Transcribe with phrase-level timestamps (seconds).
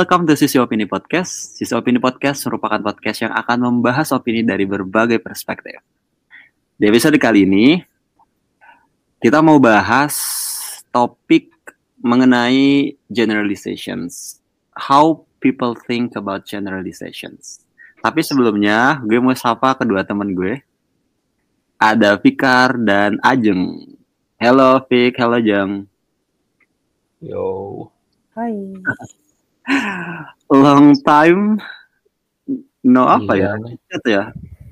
[0.00, 1.60] Welcome to Sisi Opini Podcast.
[1.60, 5.76] Sisi Opini Podcast merupakan podcast yang akan membahas opini dari berbagai perspektif.
[6.80, 7.76] Di episode kali ini,
[9.20, 10.16] kita mau bahas
[10.88, 11.52] topik
[12.00, 14.40] mengenai generalizations.
[14.72, 17.60] How people think about generalizations.
[18.00, 20.64] Tapi sebelumnya, gue mau sapa kedua teman gue.
[21.76, 23.84] Ada Fikar dan Ajeng.
[24.40, 25.84] Hello Fik, hello Jeng.
[27.20, 27.92] Yo.
[28.32, 28.80] Hai.
[30.48, 31.58] Long time
[32.82, 33.60] no apa Iya, ya?
[33.60, 33.74] nih.
[33.86, 34.22] Chat ya?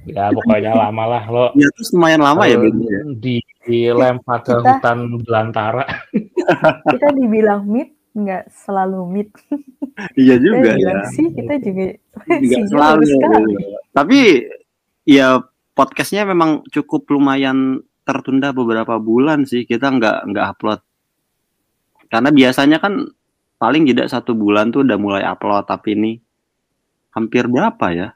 [0.05, 3.01] Ya pokoknya lama lah lo Ya terus lumayan lama ya gitu ya.
[3.15, 5.85] di dilempar ke Kita- hutan belantara.
[6.89, 9.29] Kita dibilang meet nggak selalu meet.
[10.17, 10.95] Iya Kita juga ya.
[11.13, 11.85] sih kita juga
[12.25, 13.05] Juga sinyal selalu.
[13.05, 13.53] sekali.
[13.93, 14.19] Tapi
[15.05, 15.29] ya
[15.73, 19.63] podcastnya memang cukup lumayan tertunda beberapa bulan sih.
[19.63, 20.81] Kita nggak nggak upload.
[22.09, 23.05] Karena biasanya kan
[23.59, 25.67] paling tidak satu bulan tuh udah mulai upload.
[25.67, 26.13] Tapi ini
[27.13, 28.09] hampir berapa ya?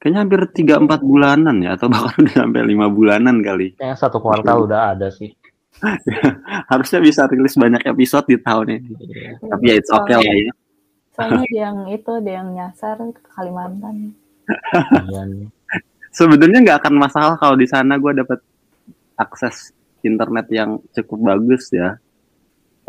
[0.00, 1.78] Kayaknya hampir 3-4 bulanan ya.
[1.78, 3.78] Atau bahkan udah sampai lima bulanan kali.
[3.78, 5.32] Kayaknya satu kuartal udah ada sih.
[6.70, 8.90] Harusnya bisa rilis banyak episode di tahun ini.
[9.00, 9.30] Iya.
[9.48, 10.52] Tapi ya it's okay lah ya.
[11.16, 14.12] Soalnya yang itu ada yang nyasar ke Kalimantan.
[15.08, 15.48] Iya
[16.10, 18.38] sebenarnya nggak akan masalah kalau di sana gue dapat
[19.14, 19.70] akses
[20.02, 21.96] internet yang cukup bagus ya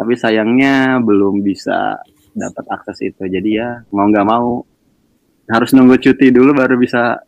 [0.01, 2.01] tapi sayangnya belum bisa
[2.33, 4.65] dapat akses itu jadi ya mau nggak mau
[5.45, 7.21] harus nunggu cuti dulu baru bisa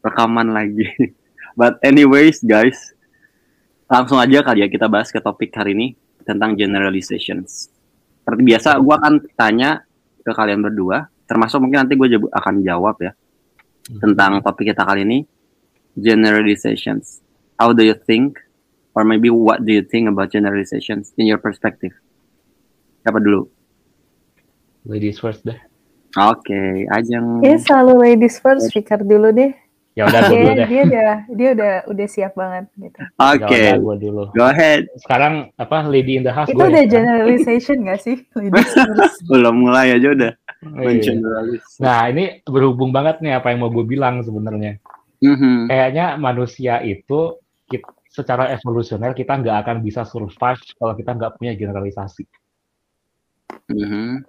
[0.00, 0.88] rekaman lagi
[1.60, 2.96] but anyways guys
[3.84, 5.86] langsung aja kali ya kita bahas ke topik hari ini
[6.24, 7.68] tentang generalizations
[8.24, 9.84] seperti biasa gue akan tanya
[10.24, 13.12] ke kalian berdua termasuk mungkin nanti gue akan jawab ya
[14.00, 15.18] tentang topik kita kali ini
[16.00, 17.20] generalizations.
[17.58, 18.40] How do you think
[18.94, 21.92] or maybe what do you think about generalizations in your perspective?
[23.04, 23.52] Siapa dulu?
[24.84, 25.56] Ladies first deh.
[26.14, 27.42] Oke, Ajeng.
[27.42, 29.52] Ya selalu ladies first, Fikar dulu deh.
[29.92, 30.66] Ya udah gue dulu deh.
[30.66, 32.98] dia udah dia udah udah siap banget gitu.
[33.14, 34.22] Oke, Ya udah gue dulu.
[34.32, 34.88] go ahead.
[34.96, 36.90] Sekarang apa lady in the house Itu gue udah ya?
[36.90, 38.16] generalization gak sih?
[38.34, 39.20] Ladies first.
[39.24, 40.32] Belum mulai aja udah
[40.64, 41.12] Iya.
[41.12, 41.62] mengeneralis.
[41.76, 44.80] Nah ini berhubung banget nih apa yang mau gue bilang sebenarnya.
[45.20, 45.68] Mhm.
[45.68, 47.36] Kayaknya manusia itu
[47.66, 52.24] kit- secara evolusioner kita nggak akan bisa survive kalau kita nggak punya generalisasi.
[53.68, 54.24] Mhm.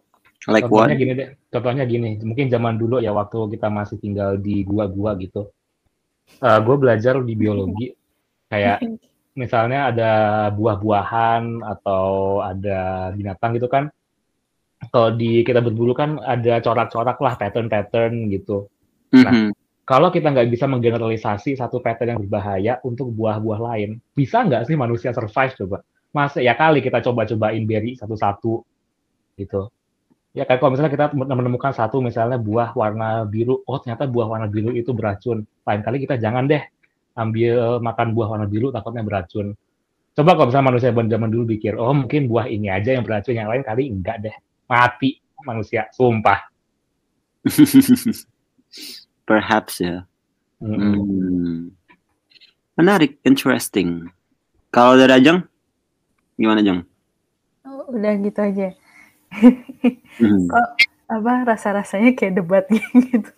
[0.46, 0.86] Like what?
[0.86, 5.18] Contohnya gini deh, contohnya gini, mungkin zaman dulu ya waktu kita masih tinggal di gua-gua
[5.18, 5.50] gitu,
[6.42, 7.90] gue belajar di biologi,
[8.54, 8.86] kayak
[9.42, 10.12] misalnya ada
[10.54, 13.90] buah-buahan atau ada binatang gitu kan,
[14.94, 18.70] kalau di kita berburu kan ada corak-corak lah, pattern-pattern gitu.
[19.18, 19.50] Mhm.
[19.86, 24.78] Kalau kita nggak bisa menggeneralisasi satu pattern yang berbahaya untuk buah-buah lain, bisa nggak sih
[24.78, 25.78] manusia survive coba?
[26.14, 28.75] Masa ya kali kita coba-cobain berry satu-satu
[29.40, 29.72] gitu.
[30.36, 34.48] Ya kan kalau misalnya kita menemukan satu misalnya buah warna biru, oh ternyata buah warna
[34.52, 35.48] biru itu beracun.
[35.64, 36.60] Lain kali kita jangan deh
[37.16, 39.56] ambil makan buah warna biru takutnya beracun.
[40.16, 43.48] Coba kalau misalnya manusia zaman dulu pikir, oh mungkin buah ini aja yang beracun, yang
[43.52, 44.36] lain kali enggak deh.
[44.68, 46.52] Mati manusia, sumpah.
[49.30, 50.04] Perhaps ya.
[50.60, 51.72] Hmm.
[52.76, 54.12] Menarik, interesting.
[54.72, 55.48] Kalau dari Ajeng,
[56.36, 56.80] gimana Ajeng?
[57.64, 58.76] Oh, udah gitu aja.
[60.22, 60.48] Mhm.
[60.50, 60.70] Kok
[61.06, 62.66] apa rasa-rasanya kayak debat
[63.12, 63.32] gitu.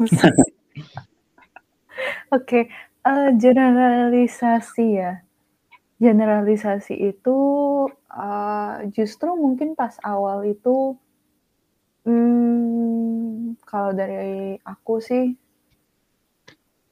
[2.32, 2.68] Oke,
[3.08, 5.12] eh, generalisasi ya.
[6.02, 7.40] Generalisasi itu
[8.14, 10.96] eh, justru mungkin pas awal itu,
[12.06, 15.24] hmm, kalau dari aku sih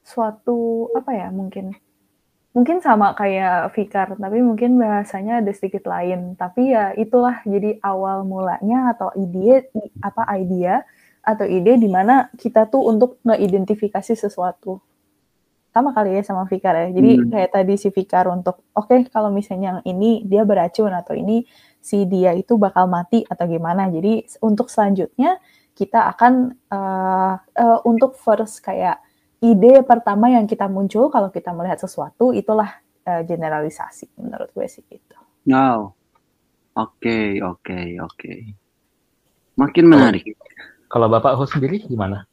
[0.06, 1.74] suatu apa ya mungkin
[2.56, 6.34] mungkin sama kayak Fikar tapi mungkin bahasanya ada sedikit lain.
[6.40, 9.68] Tapi ya itulah jadi awal mulanya atau ide
[10.00, 10.80] apa idea
[11.20, 14.80] atau ide di mana kita tuh untuk ngeidentifikasi sesuatu.
[15.74, 16.88] Sama kali ya sama Fikar ya.
[16.96, 17.28] Jadi Hmm.
[17.28, 21.44] kayak tadi si Fikar untuk oke kalau misalnya yang ini dia beracun atau ini
[21.84, 23.92] si dia itu bakal mati atau gimana.
[23.92, 25.36] Jadi untuk selanjutnya
[25.76, 26.32] kita akan
[26.72, 28.96] eh, eh, untuk first kayak
[29.40, 34.84] ide pertama yang kita muncul kalau kita melihat sesuatu itulah eh, generalisasi menurut gue sih
[34.88, 35.16] gitu.
[35.46, 35.92] Wow.
[36.76, 38.32] Oke, oke, oke.
[39.56, 40.36] Makin menarik.
[40.92, 42.24] Kalau Bapak host sendiri gimana?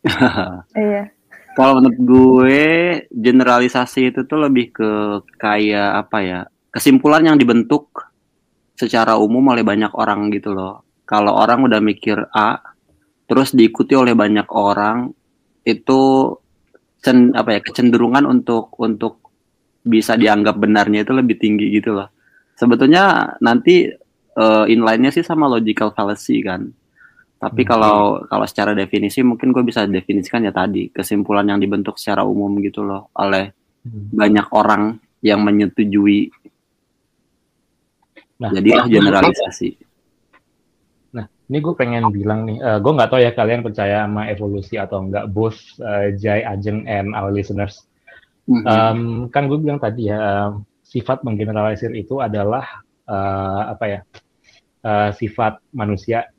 [0.72, 1.12] Iya.
[1.52, 2.64] Kalau menurut gue
[3.12, 4.90] generalisasi itu tuh lebih ke
[5.36, 6.40] kayak apa ya?
[6.72, 7.92] Kesimpulan yang dibentuk
[8.80, 10.80] secara umum oleh banyak orang gitu loh.
[11.04, 12.56] Kalau orang udah mikir A,
[13.28, 15.12] terus diikuti oleh banyak orang,
[15.76, 16.00] itu
[17.00, 19.20] cen, apa ya kecenderungan untuk untuk
[19.80, 22.08] bisa dianggap benarnya itu lebih tinggi gitu loh.
[22.58, 23.88] Sebetulnya nanti
[24.36, 26.68] uh, inline-nya sih sama logical fallacy kan.
[27.40, 27.70] Tapi Hmm.
[27.72, 27.96] kalau
[28.28, 32.84] kalau secara definisi mungkin gue bisa definisikan ya tadi kesimpulan yang dibentuk secara umum gitu
[32.84, 33.48] loh oleh
[33.80, 34.12] Hmm.
[34.12, 36.28] banyak orang yang menyetujui.
[38.40, 39.89] Nah, Jadilah generalisasi.
[41.50, 45.34] Ini gue pengen bilang nih, gue nggak tahu ya kalian percaya sama evolusi atau enggak,
[45.34, 47.90] both uh, Jai, Ajeng, and our listeners.
[48.46, 48.62] Mhm.
[48.62, 49.00] Um,
[49.34, 50.54] kan gue bilang tadi ya,
[50.86, 54.00] sifat menggeneralisir itu adalah uh, apa ya,
[54.86, 56.30] uh, sifat manusia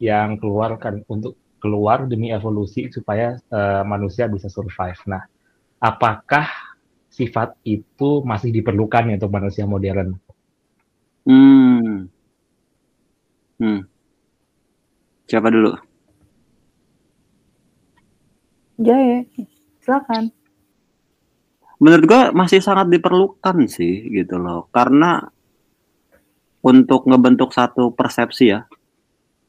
[0.00, 5.00] yang keluar kan untuk keluar demi evolusi supaya uh, manusia bisa survive.
[5.08, 5.24] Nah,
[5.80, 6.48] apakah
[7.12, 10.16] sifat itu masih diperlukan ya untuk manusia modern?
[11.24, 12.08] Hmm.
[13.60, 13.80] Hmm.
[15.24, 15.72] Siapa dulu?
[18.76, 19.22] Jaya,
[19.80, 20.34] silakan.
[21.78, 24.66] Menurut gue masih sangat diperlukan sih gitu loh.
[24.70, 25.22] Karena
[26.64, 28.64] untuk ngebentuk satu persepsi ya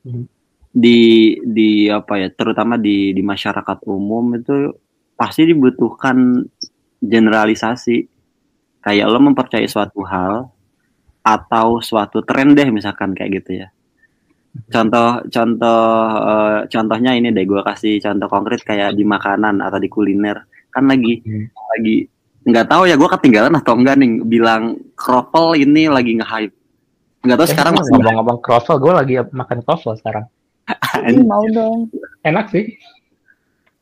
[0.05, 0.23] Mhm.
[0.69, 0.99] di
[1.41, 4.75] di apa ya terutama di di masyarakat umum itu
[5.15, 6.43] pasti dibutuhkan
[6.99, 8.03] generalisasi
[8.83, 10.51] kayak lo mempercayai suatu hal
[11.23, 13.71] atau suatu tren deh misalkan kayak gitu ya
[14.67, 15.83] contoh contoh
[16.23, 20.87] eh, contohnya ini deh gue kasih contoh konkret kayak di makanan atau di kuliner kan
[20.87, 21.47] lagi Hmm.
[21.75, 22.07] lagi
[22.45, 24.63] nggak tahu ya gue ketinggalan atau enggak nih bilang
[24.93, 26.53] kroffel ini lagi nge-hype
[27.25, 30.29] nggak tahu Eh, sekarang masih ngomong-ngomong kroffel, gue lagi makan kroffel sekarang.
[31.09, 31.89] Ih, mau dong.
[32.21, 32.69] Enak sih.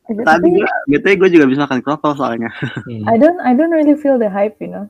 [0.08, 0.48] Tapi tadi
[0.88, 2.48] gue gue juga bisa makan kroffel soalnya
[2.88, 3.04] Hmm.
[3.04, 4.88] I don't I don't really feel the hype, you know.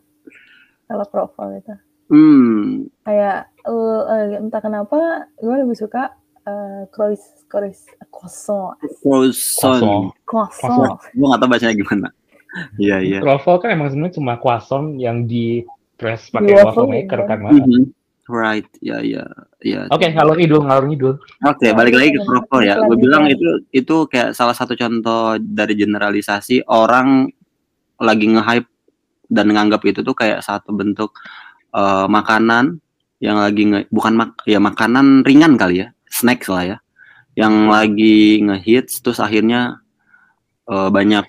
[0.86, 1.74] Kalau kroffel itu.
[2.12, 6.12] Hmm Kayak eh, entah kenapa gue lebih suka
[6.44, 7.78] eh crois crois
[8.12, 11.00] croissant croissant croissant.
[11.16, 12.08] gue nggak tahu bacanya gimana
[12.82, 15.64] iya iya Kroffel kan emang sebenarnya cuma croissant yang di
[15.96, 17.26] press pakai waffle waffle, maker ya.
[17.26, 17.38] kan.
[17.40, 17.52] Mak.
[17.64, 17.82] Mhm.
[18.24, 19.24] right ya ya
[19.60, 21.14] ya Oke, ngalur ngidul, ngalur ngidul.
[21.44, 22.74] Oke, balik lagi ke Lanjut, kroffel ya.
[22.80, 27.28] Gue bilang itu itu kayak salah satu contoh dari generalisasi orang
[28.00, 28.68] lagi nge-hype
[29.28, 31.12] dan nganggap itu tuh kayak satu bentuk
[31.74, 32.78] eh, makanan
[33.22, 36.78] yang lagi nge bukan mak ya makanan ringan kali ya, snack lah ya.
[37.34, 39.82] Yang lagi ngehits terus akhirnya
[40.70, 41.26] eh, banyak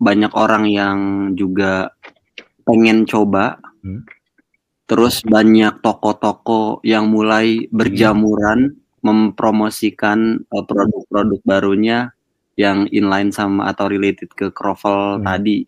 [0.00, 0.98] banyak orang yang
[1.38, 1.94] juga
[2.66, 3.58] pengen coba.
[3.84, 4.04] Hmm.
[4.86, 12.10] Terus banyak toko-toko yang mulai berjamuran mempromosikan eh, produk-produk barunya
[12.56, 15.24] yang inline sama atau related ke kroffel Hmm.
[15.26, 15.66] tadi.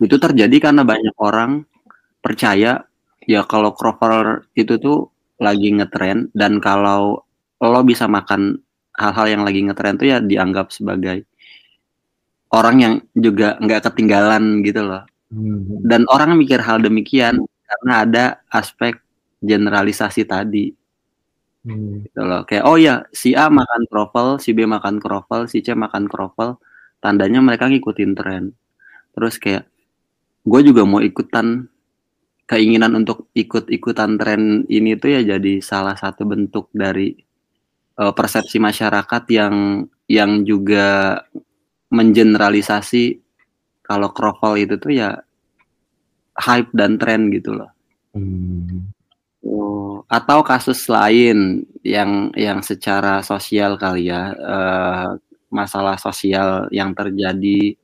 [0.00, 1.64] Itu terjadi karena banyak orang
[2.22, 2.82] percaya
[3.30, 5.08] ya kalau kroffel itu tuh
[5.42, 7.24] lagi ngetren dan kalau
[7.58, 8.60] lo bisa makan
[8.94, 11.26] hal-hal yang lagi ngetren tuh ya dianggap sebagai
[12.54, 15.04] orang yang juga nggak ketinggalan gitu loh
[15.34, 15.82] Hmm.
[15.82, 18.24] dan orang mikir hal demikian karena ada
[18.54, 19.02] aspek
[19.42, 20.70] generalisasi tadi
[21.64, 22.04] Hmm.
[22.06, 25.72] gitu loh kayak oh ya si A makan kroffel si B makan kroffel si C
[25.74, 26.60] makan kroffel
[27.02, 28.52] tandanya mereka ngikutin tren
[29.16, 29.66] terus kayak
[30.44, 31.66] gue juga mau ikutan
[32.44, 37.16] keinginan untuk ikut-ikutan tren ini tuh ya jadi salah satu bentuk dari
[38.00, 41.20] eh, persepsi masyarakat yang yang juga
[41.88, 43.20] mengeneralisasi
[43.84, 45.10] kalau kroffel itu tuh ya
[46.36, 47.74] hype dan tren gitu loh
[48.14, 48.94] Hmm.
[49.42, 55.08] Oh, atau kasus lain yang yang secara sosial kali ya eh,
[55.50, 57.74] masalah sosial yang terjadi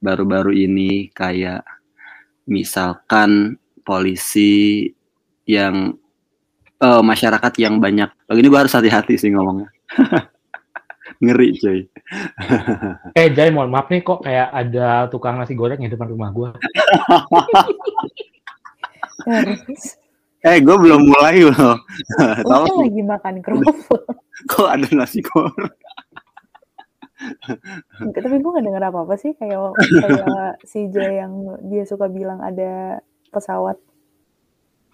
[0.00, 1.62] baru-baru ini kayak
[2.48, 4.84] misalkan polisi
[5.48, 5.96] yang
[6.76, 8.12] eh, masyarakat yang banyak.
[8.28, 9.72] Oh, ini gue harus hati-hati sih ngomongnya.
[11.24, 11.80] Ngeri cuy.
[13.18, 16.50] Eh, Jai, mohon maaf nih kok kayak ada tukang nasi goreng di depan rumah gue.
[20.38, 21.74] Eh gue belum mulai loh.
[22.46, 24.06] Lo tahu lagi makan kroffel.
[24.46, 25.74] kok ada nasi goreng?
[28.14, 33.02] Tapi gue gak denger apa-apa sih kayak kayak si Jay yang dia suka bilang ada
[33.30, 33.76] pesawat.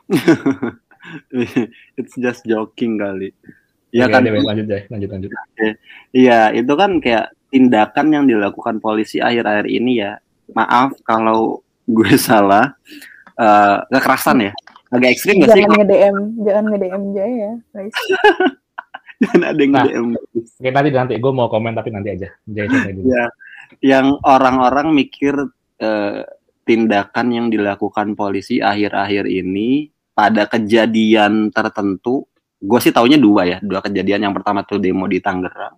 [1.98, 3.32] it's just joking kali
[3.94, 5.30] ya Oke, kan deh, lanjut Jai, lanjut lanjut.
[6.10, 10.18] Iya, itu kan kayak tindakan yang dilakukan polisi akhir-akhir ini ya.
[10.50, 12.74] Maaf kalau gue salah.
[13.34, 14.52] eh kekerasan ya.
[14.90, 15.62] Agak ekstrim gak sih?
[15.62, 17.94] Jangan nge-DM, jangan nge-DM Jay ya, guys.
[19.22, 19.84] Jangan ada yang Nah.
[19.86, 20.06] DM.
[20.58, 22.28] Oke, nanti nanti gue mau komen tapi nanti aja.
[22.44, 23.06] Dulu.
[23.06, 23.24] Ya,
[23.78, 25.38] yang orang-orang mikir
[25.78, 26.22] eh,
[26.64, 32.24] tindakan yang dilakukan polisi akhir-akhir ini pada kejadian tertentu,
[32.58, 34.26] gue sih taunya dua ya, dua kejadian.
[34.26, 35.76] Yang pertama tuh demo di Tangerang,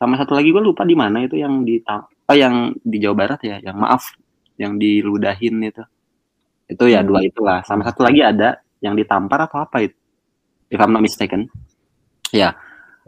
[0.00, 3.40] sama satu lagi gue lupa di mana itu yang di oh yang di Jawa Barat
[3.44, 4.16] ya, yang maaf,
[4.56, 5.84] yang diludahin itu,
[6.66, 7.08] itu ya Hmm.
[7.12, 7.60] dua itulah.
[7.62, 9.98] Sama satu lagi ada yang ditampar atau apa itu,
[10.72, 11.46] if I'm not mistaken.
[12.32, 12.56] Ya,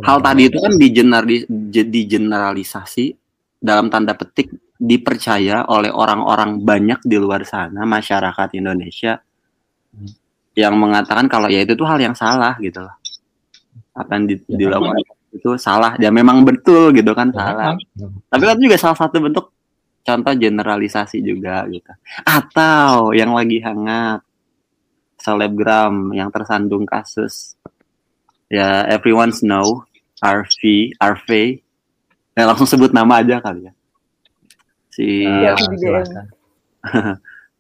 [0.05, 3.17] hal tadi itu kan je- digeneralisasi
[3.63, 9.23] dalam tanda petik dipercaya oleh orang-orang banyak di luar sana masyarakat Indonesia
[9.95, 10.11] Hmm.
[10.59, 12.95] yang mengatakan kalau ya itu tuh hal yang salah gitu loh.
[13.95, 14.99] Apa yang di- Ya, dilakukan
[15.31, 15.95] itu salah.
[15.99, 17.73] Ya memang betul gitu kan Ya, salah.
[18.27, 19.55] tapi kan juga salah satu bentuk
[20.03, 21.87] contoh generalisasi juga gitu.
[22.27, 24.27] Atau yang lagi hangat
[25.17, 27.55] selebgram yang tersandung kasus.
[28.51, 29.87] Ya everyone's know
[30.21, 30.59] RV
[30.95, 31.29] RV
[32.35, 33.73] ya langsung sebut nama aja kali ya
[34.95, 36.27] si silakan.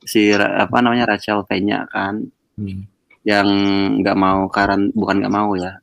[0.07, 0.31] si
[0.63, 2.23] apa namanya Rachel Fenya kan.
[2.55, 2.87] Hmm,
[3.27, 3.49] yang
[4.05, 5.83] nggak mau karan bukan nggak mau ya.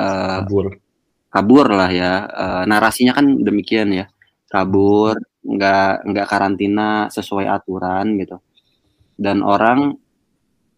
[0.00, 0.66] Eh, kabur.
[1.28, 2.12] kabur lah ya.
[2.24, 4.06] Eh, narasinya kan demikian ya.
[4.48, 8.40] Kabur nggak nggak karantina sesuai aturan gitu.
[9.14, 9.92] Dan orang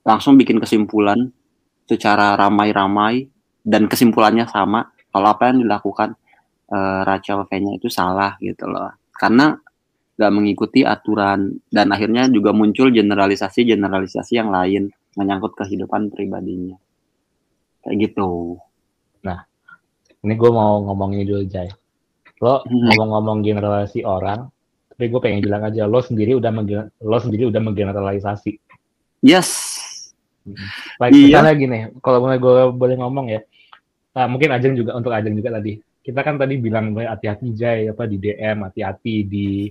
[0.02, 1.30] langsung bikin kesimpulan
[1.86, 3.30] secara ramai-ramai
[3.62, 4.90] dan kesimpulannya sama.
[5.14, 6.18] Kalau apa yang dilakukan
[6.72, 8.90] eh, Rachel V-nya itu salah gitu loh.
[9.14, 9.54] Karena
[10.16, 16.76] nggak mengikuti aturan dan akhirnya juga muncul generalisasi generalisasi yang lain menyangkut kehidupan pribadinya
[17.84, 18.56] kayak gitu
[20.26, 21.70] Ini gue mau ngomongin dulu Jay.
[22.42, 22.90] Lo Hmm.
[22.90, 24.50] ngomong-ngomong generalisasi orang,
[24.90, 26.50] tapi gue pengen bilang aja lo sendiri udah
[26.98, 28.58] lo sendiri udah menggeneralisasi.
[29.22, 29.50] yes
[30.98, 31.42] Like Iya.
[31.42, 33.40] misalnya gini, kalau mulai gue boleh ngomong ya,
[34.14, 35.78] nah, mungkin Ajeng juga untuk Ajeng juga tadi.
[36.02, 39.66] Kita kan tadi bilang hati-hati Jay apa di DM, hati-hati di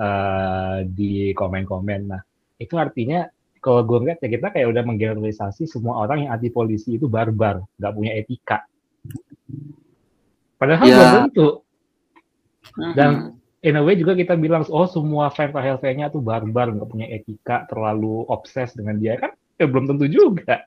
[0.00, 2.00] eh, di komen-komen.
[2.08, 2.22] Nah
[2.56, 3.28] itu artinya
[3.60, 7.60] kalau gue ngeliat ya kita kayak udah menggeneralisasi semua orang yang anti polisi itu barbar,
[7.76, 8.64] nggak punya etika.
[10.56, 10.96] Padahal Ya.
[10.96, 11.48] belum tentu.
[12.96, 15.52] Dan- In a way juga kita bilang, oh semua fans
[15.92, 19.36] nya tuh barbar, nggak punya etika, terlalu obses dengan dia kan?
[19.60, 20.64] Ya belum tentu juga.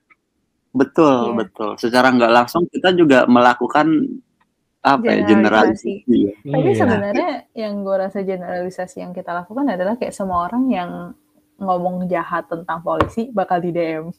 [0.78, 1.38] Betul, Iya.
[1.42, 1.72] betul.
[1.82, 4.13] Secara nggak langsung kita juga melakukan
[4.84, 6.04] apa ya Generalisasi.
[6.06, 6.32] Iya.
[6.44, 6.75] Tapi Iya.
[6.75, 10.92] sebenarnya yang gue rasa generalisasi yang kita lakukan adalah kayak semua orang yang
[11.56, 14.12] ngomong jahat tentang polisi bakal di DM.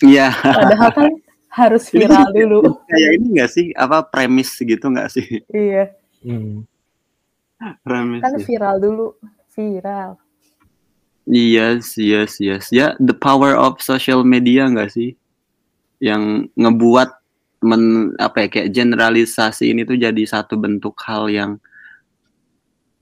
[0.00, 0.32] Iya.
[0.32, 1.10] Padahal kan
[1.52, 2.80] harus viral dulu.
[2.88, 5.44] Kayak ini nggak sih apa premis gitu nggak sih?
[5.46, 5.92] Iya,
[6.24, 6.64] Hmm.
[7.84, 8.24] Premis.
[8.24, 9.06] kan viral dulu.
[9.52, 10.16] Viral.
[11.22, 12.72] Yes, yes, yes.
[12.74, 15.14] Ya, the power of social media nggak sih?
[16.02, 17.21] Yang ngebuat
[17.62, 21.50] men apa ya kayak generalisasi ini tuh jadi satu bentuk hal yang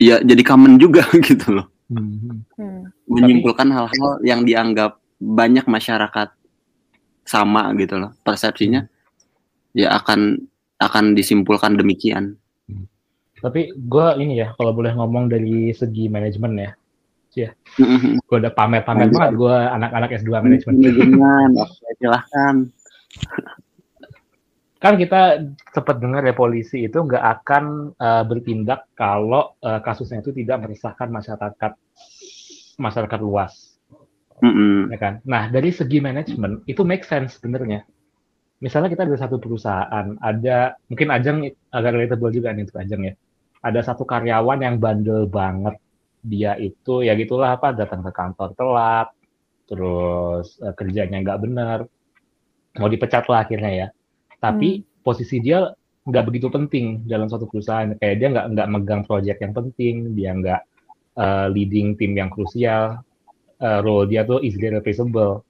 [0.00, 1.66] ya jadi common juga gitu loh.
[1.90, 2.44] Hmm.
[2.54, 2.86] Hmm.
[3.10, 6.30] Menyimpulkan hal-hal yang dianggap banyak masyarakat
[7.26, 8.14] sama gitu loh.
[8.22, 8.86] Persepsinya
[9.74, 10.38] ya akan
[10.80, 12.38] akan disimpulkan demikian.
[13.40, 16.72] Tapi gue ini ya, kalau boleh ngomong dari segi manajemen ya,
[17.80, 18.20] Mhm.
[18.26, 20.74] gue udah pamer-pamer banget gue anak-anak S2 manajemen.
[20.76, 21.50] Manajemen,
[21.96, 22.56] silahkan.
[24.80, 25.44] kan kita
[25.76, 31.12] sempat dengar ya polisi itu nggak akan eh, bertindak kalau eh, kasusnya itu tidak meresahkan
[31.12, 31.72] masyarakat
[32.80, 33.76] masyarakat luas.
[34.40, 34.88] Mhm.
[34.88, 35.14] ya kan?
[35.28, 37.84] Nah, dari segi manajemen itu make sense sebenarnya.
[38.64, 43.14] Misalnya kita ada satu perusahaan, ada mungkin Ajeng agak relatable juga nih untuk Ajeng ya.
[43.60, 45.76] Ada satu karyawan yang bandel banget.
[46.24, 49.08] Dia itu ya gitulah apa datang ke kantor telat,
[49.68, 51.78] terus eh, kerjanya nggak benar,
[52.80, 53.88] mau dipecat lah akhirnya ya.
[54.40, 55.68] Tapi posisi dia
[56.00, 57.92] nggak begitu penting dalam suatu perusahaan.
[58.00, 60.60] Kayak dia nggak nggak megang proyek yang penting, dia nggak
[61.20, 63.04] eh, leading tim yang krusial,
[63.60, 65.44] eh, role dia tuh easily replaceable.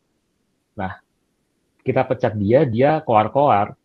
[0.74, 0.98] Nah,
[1.86, 3.78] kita pecat dia, dia koar-koar.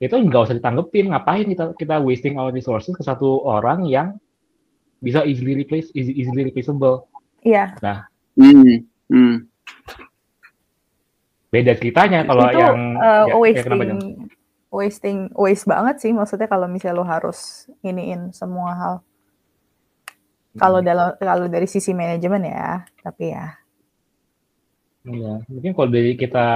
[0.00, 4.16] Itu nggak usah ditanggepin, ngapain kita kita wasting our resources ke satu orang yang
[5.04, 7.04] bisa easily replace, easy- easily replaceable.
[7.44, 8.88] Iya, Hmm.
[9.12, 9.46] Hmm.
[11.54, 14.00] Beda ceritanya kalau itu yang uh, ya, ya, wasting, Jeng?
[14.74, 16.10] wasting, waste banget sih.
[16.10, 18.94] Maksudnya kalau misalnya lo harus iniin semua hal.
[20.58, 20.86] Kalau Hmm.
[20.86, 23.54] dalam kalau dari sisi manajemen ya, tapi ya.
[25.06, 26.46] Iya, mungkin kalau dari kita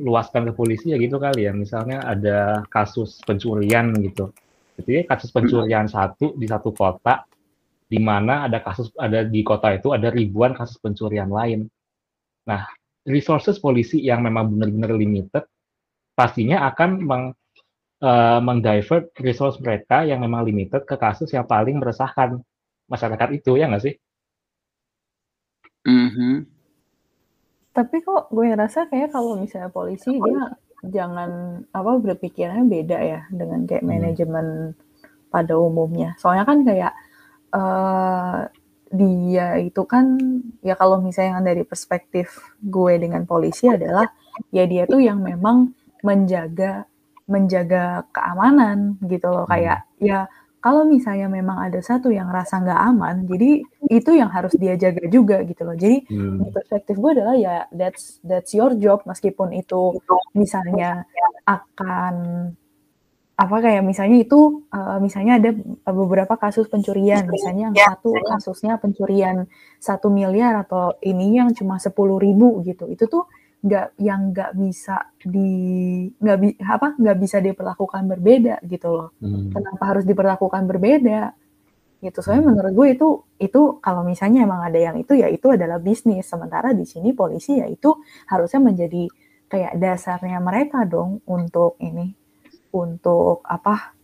[0.00, 1.52] luaskan ke polisi ya gitu kali ya.
[1.52, 4.32] Misalnya ada kasus pencurian gitu.
[4.80, 7.28] Jadi kasus pencurian satu di satu kota,
[7.84, 11.68] di mana ada kasus ada di kota itu ada ribuan kasus pencurian lain.
[12.48, 12.64] Nah,
[13.08, 15.44] resources polisi yang memang benar-benar limited,
[16.12, 17.24] pastinya akan meng,
[18.02, 22.40] eh, meng-divert resource mereka yang memang limited ke kasus yang paling meresahkan
[22.90, 23.94] masyarakat itu, ya nggak sih?
[25.86, 26.44] Mhm.
[27.70, 30.52] Tapi kok gue rasa kayak kalau misalnya polisi dia
[30.84, 33.90] jangan apa berpikirnya beda ya dengan kayak Hmm.
[33.94, 34.46] manajemen
[35.30, 36.18] pada umumnya.
[36.18, 36.92] Soalnya kan kayak
[37.54, 38.38] eh
[38.90, 40.18] dia itu kan
[40.66, 44.06] ya kalau misalnya dari perspektif gue dengan polisi adalah
[44.50, 45.70] ya dia tuh yang memang
[46.02, 46.84] menjaga
[47.30, 50.26] menjaga keamanan gitu loh kayak ya
[50.60, 55.08] kalau misalnya memang ada satu yang rasa nggak aman, jadi itu yang harus dia jaga
[55.08, 55.72] juga gitu loh.
[55.72, 56.52] Jadi Hmm.
[56.52, 59.96] perspektif gue adalah ya that's that's your job meskipun itu
[60.36, 61.08] misalnya
[61.48, 62.14] akan
[63.40, 65.50] apa kayak misalnya itu uh, misalnya ada
[65.88, 67.24] beberapa kasus pencurian.
[67.24, 69.48] Misalnya yang satu kasusnya pencurian
[69.80, 72.84] satu miliar atau ini yang cuma sepuluh ribu gitu.
[72.92, 73.24] Itu tuh
[73.64, 75.52] nggak yang nggak bisa di
[76.20, 79.08] nggak bi apa nggak bisa diperlakukan berbeda gitu loh.
[79.24, 79.48] Hmm.
[79.56, 81.32] kenapa harus diperlakukan berbeda?
[82.04, 82.18] Gitu.
[82.20, 83.08] Soalnya menurut gue itu
[83.40, 86.28] itu kalau misalnya emang ada yang itu ya itu adalah bisnis.
[86.28, 89.08] Sementara di sini polisi ya itu harusnya menjadi
[89.48, 92.19] kayak dasarnya mereka dong untuk ini
[92.74, 93.94] untuk apa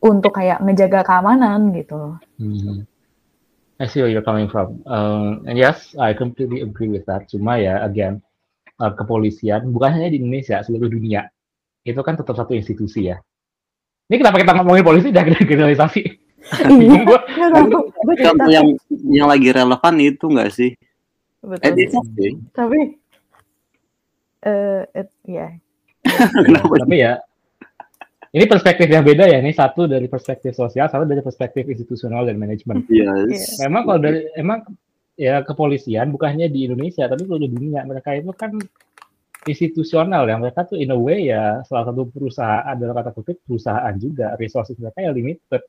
[0.00, 2.84] untuk kayak ngejaga keamanan gitu Mhm.
[3.76, 4.80] I see where you're coming from.
[4.88, 7.28] Um, and yes, I completely agree with that.
[7.28, 8.24] Cuma ya, again,
[8.80, 11.28] uh, kepolisian bukan hanya di Indonesia, seluruh dunia
[11.84, 13.20] itu kan tetap satu institusi ya.
[14.08, 16.02] Ini kenapa kita ngomongin polisi dan generalisasi?
[16.78, 17.20] Bingung gua.
[17.26, 18.66] Nggak tahu, gue cerita Contoh yang
[19.12, 20.70] yang lagi relevan itu enggak sih?
[21.44, 22.32] betul Eh, sih.
[22.56, 22.80] tapi
[24.40, 25.48] eh it- ya
[26.06, 26.74] Kenapa?
[26.80, 27.18] Tapi ya,
[28.36, 29.40] ini perspektif yang beda ya.
[29.40, 32.84] Ini satu dari perspektif sosial, satu dari perspektif institusional dan manajemen.
[32.92, 33.56] Yes.
[33.64, 34.60] Memang kalau dari emang
[35.16, 38.52] ya kepolisian bukan hanya di Indonesia tapi seluruh dunia mereka itu kan
[39.48, 43.96] institusional ya mereka tuh in a way ya salah satu perusahaan dalam kata kutip perusahaan
[43.96, 45.64] juga resources mereka ya limited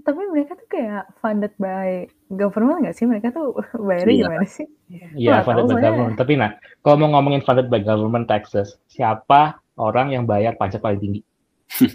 [0.00, 3.54] tapi mereka tuh kayak funded by government nggak sih mereka tuh
[3.86, 4.26] bayarnya Iya.
[4.26, 6.50] gimana sih ya Nggak funded by government tapi nah
[6.82, 11.20] kalau mau ngomongin funded by government taxes siapa orang yang bayar pajak paling tinggi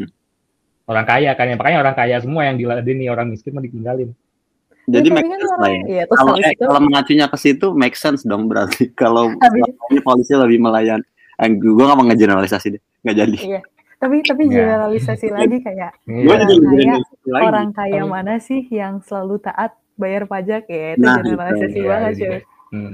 [0.85, 4.11] orang kaya kan ya makanya orang kaya semua yang diladeni orang miskin mau ditinggalin
[4.85, 6.03] Jadi Ya, make kan sense lah ya.
[6.05, 9.33] terus Kalau eh, itu- kalau mengacunya ke situ make sense dong berarti kalau
[9.99, 11.01] polisi lebih melayan.
[11.35, 13.37] Eh, gue gak mau ngegeneralisasi deh, nggak jadi.
[13.49, 13.61] Iya.
[13.95, 14.61] tapi tapi Ya.
[14.61, 16.29] generalisasi lagi kayak Iya.
[16.29, 17.45] Orang kaya- lagi.
[17.49, 21.89] orang kaya Tapi- mana sih yang selalu taat bayar pajak ya itu Nah, generalisasi Iya,
[21.89, 22.21] banget iya.
[22.21, 22.91] cuy Hmm.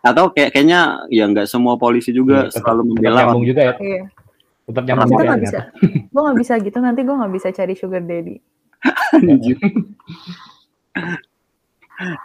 [0.00, 4.02] Atau kayak kayaknya ya nggak semua polisi juga tetap- selalu membela nyambung juga ya iya
[4.64, 5.60] tetap juga ya nggak bisa
[6.12, 8.36] gue nggak bisa gitu nanti gue nggak bisa cari sugar daddy.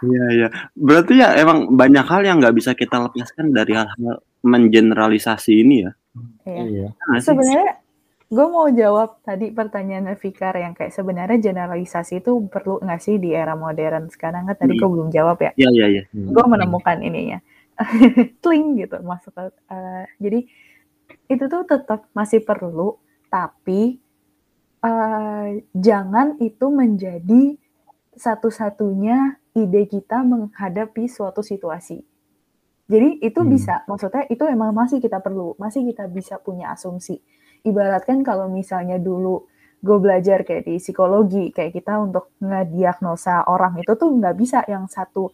[0.02, 0.48] Iya iya.
[0.74, 5.92] Berarti ya emang banyak hal yang nggak bisa kita lepaskan dari hal-hal mengeneralisasi ini ya.
[6.42, 6.64] Iya.
[6.66, 6.88] Iya.
[7.22, 7.30] Sih?
[7.30, 7.78] sebenarnya
[8.30, 13.34] gue mau jawab tadi pertanyaan Fikar yang kayak sebenarnya generalisasi itu perlu nggak sih di
[13.34, 16.02] era modern sekarang kan tadi gue belum jawab ya Iya iya iya.
[16.14, 16.30] Hmm.
[16.30, 17.42] gue menemukan ininya
[18.42, 20.38] tling gitu masuk ke eh, jadi
[21.30, 22.98] itu tuh tetap masih perlu
[23.30, 24.02] tapi
[24.82, 27.54] eh, jangan itu menjadi
[28.18, 32.02] satu-satunya ide kita menghadapi suatu situasi
[32.90, 33.50] jadi itu Hmm.
[33.54, 37.22] bisa maksudnya itu emang masih kita perlu masih kita bisa punya asumsi
[37.62, 39.46] ibaratkan kalau misalnya dulu
[39.80, 44.84] gue belajar kayak di psikologi kayak kita untuk ngediagnosa orang itu tuh nggak bisa yang
[44.90, 45.32] satu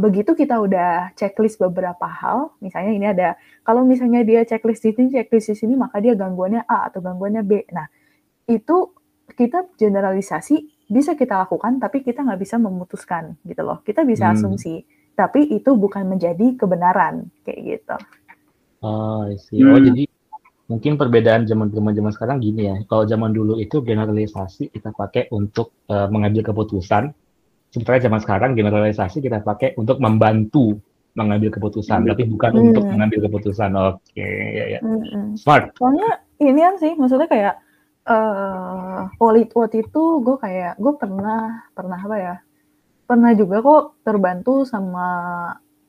[0.00, 3.28] begitu kita udah checklist beberapa hal, misalnya ini ada,
[3.66, 7.42] kalau misalnya dia checklist di sini, checklist di sini, maka dia gangguannya A atau gangguannya
[7.44, 7.52] B.
[7.72, 7.86] Nah,
[8.48, 8.76] itu
[9.38, 10.56] kita generalisasi
[10.90, 13.80] bisa kita lakukan, tapi kita nggak bisa memutuskan gitu loh.
[13.86, 14.36] Kita bisa Hmm.
[14.36, 14.84] asumsi,
[15.16, 17.96] tapi itu bukan menjadi kebenaran kayak gitu.
[18.84, 19.64] Oh, I see.
[19.64, 19.86] Oh, Hmm.
[19.88, 20.02] jadi
[20.70, 22.76] mungkin perbedaan zaman zaman zaman sekarang gini ya.
[22.90, 27.04] Kalau zaman dulu itu generalisasi kita pakai untuk eh, mengambil keputusan.
[27.74, 30.78] Sementara zaman sekarang generalisasi kita pakai untuk membantu
[31.18, 32.66] mengambil keputusan, Mengambil tapi bukan Hmm.
[32.70, 33.70] untuk mengambil keputusan.
[33.74, 34.22] Oke,
[34.54, 34.80] ya, ya.
[34.82, 35.34] Mm-mm.
[35.34, 35.74] Smart.
[35.74, 37.54] Soalnya ini kan sih, maksudnya kayak
[38.04, 42.34] eh waktu waktu itu gue kayak gue pernah pernah apa ya?
[43.10, 45.08] Pernah juga kok terbantu sama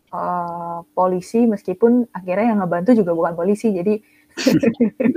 [0.10, 3.70] eh, polisi meskipun akhirnya yang ngebantu juga bukan polisi.
[3.74, 4.02] Jadi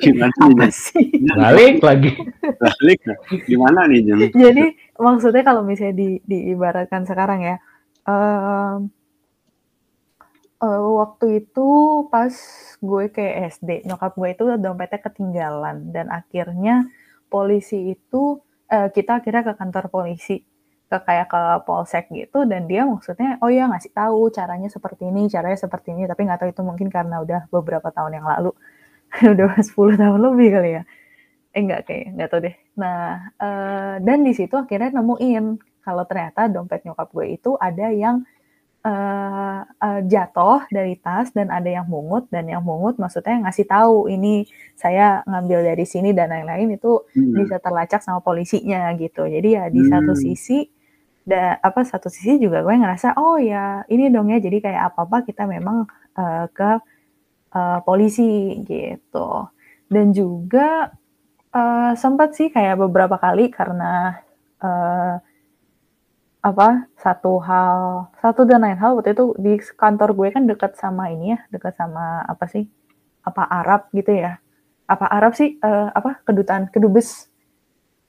[0.03, 0.73] Gimana apa nih?
[0.73, 1.07] sih?
[1.27, 2.11] Balik lagi.
[2.59, 2.99] Balik.
[3.51, 4.21] Gimana nih Jen?
[4.31, 4.65] Jadi
[4.99, 7.57] maksudnya kalau misalnya di diibaratkan sekarang ya,
[8.07, 8.89] em,
[10.63, 11.69] eh, waktu itu
[12.11, 12.35] pas
[12.79, 16.87] gue kayak SD, nyokap gue itu dompetnya ketinggalan dan akhirnya
[17.27, 20.43] polisi itu eh, kita akhirnya ke kantor polisi
[20.89, 25.29] ke kayak ke polsek gitu dan dia maksudnya oh ya ngasih tahu caranya seperti ini
[25.29, 28.57] caranya seperti ini tapi nggak tahu itu mungkin karena udah beberapa tahun yang lalu
[29.33, 30.83] udah 10 tahun lebih kali ya
[31.57, 33.03] eh enggak kayak nggak tahu deh nah
[33.43, 35.45] eh, dan di situ akhirnya nemuin
[35.85, 38.23] kalau ternyata dompet nyokap gue itu ada yang
[38.87, 44.09] eh, eh, jatuh dari tas dan ada yang mungut dan yang mungut maksudnya ngasih tahu
[44.13, 44.47] ini
[44.79, 47.35] saya ngambil dari sini dan lain-lain itu Hmm.
[47.35, 50.23] bisa terlacak sama polisinya gitu jadi ya di satu Hmm.
[50.25, 50.69] sisi
[51.29, 55.01] da, apa satu sisi juga gue ngerasa oh ya ini dong ya jadi kayak apa
[55.09, 55.85] apa kita memang
[56.19, 56.71] eh, ke
[57.55, 59.49] eh, polisi gitu.
[59.89, 60.93] Dan juga
[61.53, 64.21] uh, sempat sih kayak beberapa kali karena
[64.61, 65.17] uh,
[66.39, 69.01] apa satu hal satu dan lain hal.
[69.01, 72.69] Waktu itu di kantor gue kan dekat sama ini ya dekat sama apa sih
[73.25, 74.37] apa Arab gitu ya.
[74.89, 77.29] Apa Arab sih uh, apa kedutaan kedubes.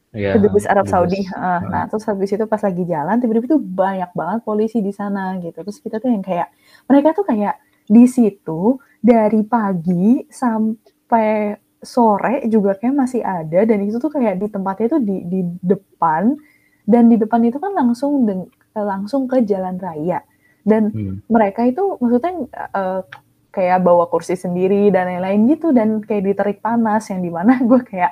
[0.09, 1.15] Yeah, kedubes Arab kedubes.
[1.15, 4.91] Saudi uh, nah terus habis itu pas lagi jalan tiba-tiba tuh banyak banget polisi di
[4.91, 5.63] sana gitu.
[5.63, 6.51] Terus kita tuh yang kayak
[6.91, 7.55] mereka tuh kayak
[7.89, 14.47] di situ dari pagi sampai sore juga kayak masih ada dan itu tuh kayak di
[14.51, 16.37] tempatnya tuh di di depan
[16.85, 18.45] dan di depan itu kan langsung deng,
[18.77, 20.21] langsung ke jalan raya
[20.67, 21.25] dan hmm.
[21.31, 23.01] mereka itu maksudnya uh,
[23.49, 27.81] kayak bawa kursi sendiri dan lain-lain gitu dan kayak diterik panas yang di mana gue
[27.81, 28.11] kayak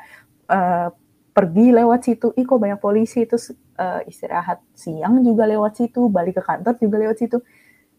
[0.50, 0.90] uh,
[1.38, 6.42] pergi lewat situ, ih kok banyak polisi terus uh, istirahat siang juga lewat situ, balik
[6.42, 7.38] ke kantor juga lewat situ.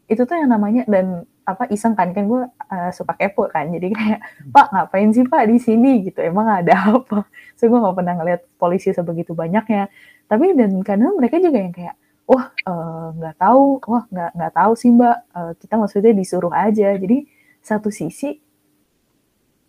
[0.08, 3.68] Itu tuh yang namanya dan apa iseng kan kan gue uh, suka kepo kan.
[3.68, 4.20] Jadi kayak
[4.54, 6.08] pak ngapain sih pak di sini?
[6.08, 6.18] Gitu.
[6.24, 7.28] Emang ada apa?
[7.56, 9.92] So gue nggak pernah ngeliat polisi sebegitu banyaknya.
[10.28, 11.96] Tapi dan kadang mereka juga yang kayak
[12.28, 15.16] wah eh, nggak uh, tahu wah nggak nggak tahu sih mbak.
[15.32, 16.88] Uh, kita maksudnya disuruh aja.
[16.96, 17.28] Jadi
[17.60, 18.40] satu sisi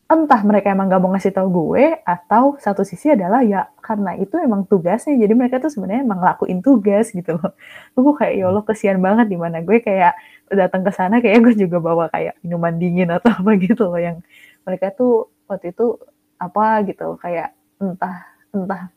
[0.09, 4.41] entah mereka emang gak mau ngasih tahu gue atau satu sisi adalah ya karena itu
[4.41, 5.13] emang tugasnya.
[5.13, 7.53] Jadi mereka tuh sebenarnya emang lakuin tugas gitu loh.
[7.93, 9.77] Gue kayak ya Allah kesian banget di mana gue.
[9.85, 10.17] Kayak
[10.49, 14.17] datang ke sana kayak gue juga bawa kayak minuman dingin atau apa gitu loh yang
[14.65, 15.97] mereka tuh waktu itu
[16.41, 18.89] apa gitu kayak entah entah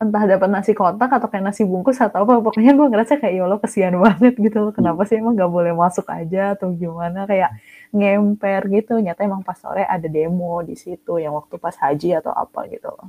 [0.00, 3.42] entah dapat nasi kotak atau kayak nasi bungkus atau apa pokoknya gue ngerasa kayak ya
[3.44, 7.52] Allah kesian banget gitu loh kenapa sih emang gak boleh masuk aja atau gimana kayak
[7.92, 12.32] ngemper gitu nyata emang pas sore ada demo di situ yang waktu pas haji atau
[12.32, 13.08] apa gitu loh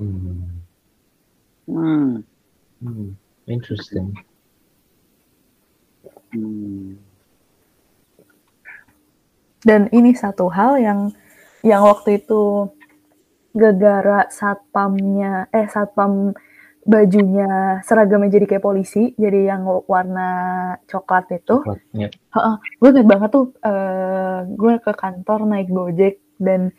[0.00, 0.40] hmm.
[1.68, 2.12] Hmm.
[2.80, 3.08] Hmm.
[3.44, 4.16] interesting
[6.32, 6.96] hmm.
[9.68, 11.12] dan ini satu hal yang
[11.60, 12.72] yang waktu itu
[13.56, 16.36] gara-gara satpamnya eh satpam
[16.86, 20.30] bajunya seragamnya jadi kayak polisi jadi yang warna
[20.86, 21.58] coklat itu.
[21.58, 21.82] Coklat,
[22.38, 26.70] uh, gue inget banget tuh uh, gue ke kantor naik gojek dan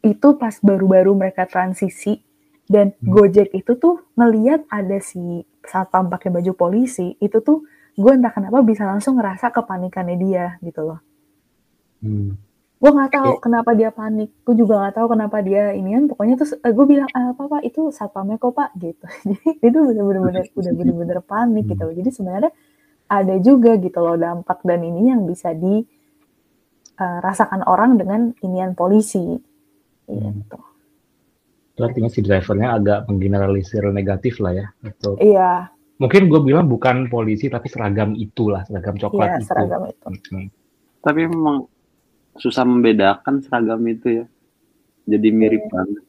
[0.00, 2.22] itu pas baru-baru mereka transisi
[2.70, 3.12] dan hmm.
[3.12, 7.66] gojek itu tuh ngeliat ada si satpam pakai baju polisi itu tuh
[7.98, 11.00] gue entah kenapa bisa langsung ngerasa kepanikannya dia gitu loh.
[12.00, 12.45] Hmm
[12.86, 13.42] gue nggak tahu okay.
[13.42, 14.30] kenapa dia panik.
[14.46, 17.50] Gue juga nggak tahu kenapa dia ini kan pokoknya terus uh, gue bilang ah, apa
[17.50, 18.70] pak itu satpamnya kok pak?
[18.78, 19.02] Gitu.
[19.58, 21.82] Jadi itu bener-bener udah bener-bener panik gitu.
[21.82, 22.54] Loh jadi sebenarnya
[23.10, 29.34] ada juga gitu loh dampak dan ini yang bisa dirasakan uh, orang dengan inian polisi.
[30.06, 30.38] Hmm.
[30.38, 30.54] gitu.
[31.74, 35.74] Itu artinya si drivernya agak menggeneralisir negatif lah ya atau iya.
[35.98, 39.50] Mungkin gue bilang bukan polisi tapi seragam itulah seragam coklat iya, itu.
[39.50, 40.06] seragam itu.
[40.30, 40.46] Hmm.
[41.06, 41.70] tapi memang
[42.38, 44.24] susah membedakan seragam itu ya.
[45.06, 45.70] Jadi mirip iya.
[45.70, 46.02] banget.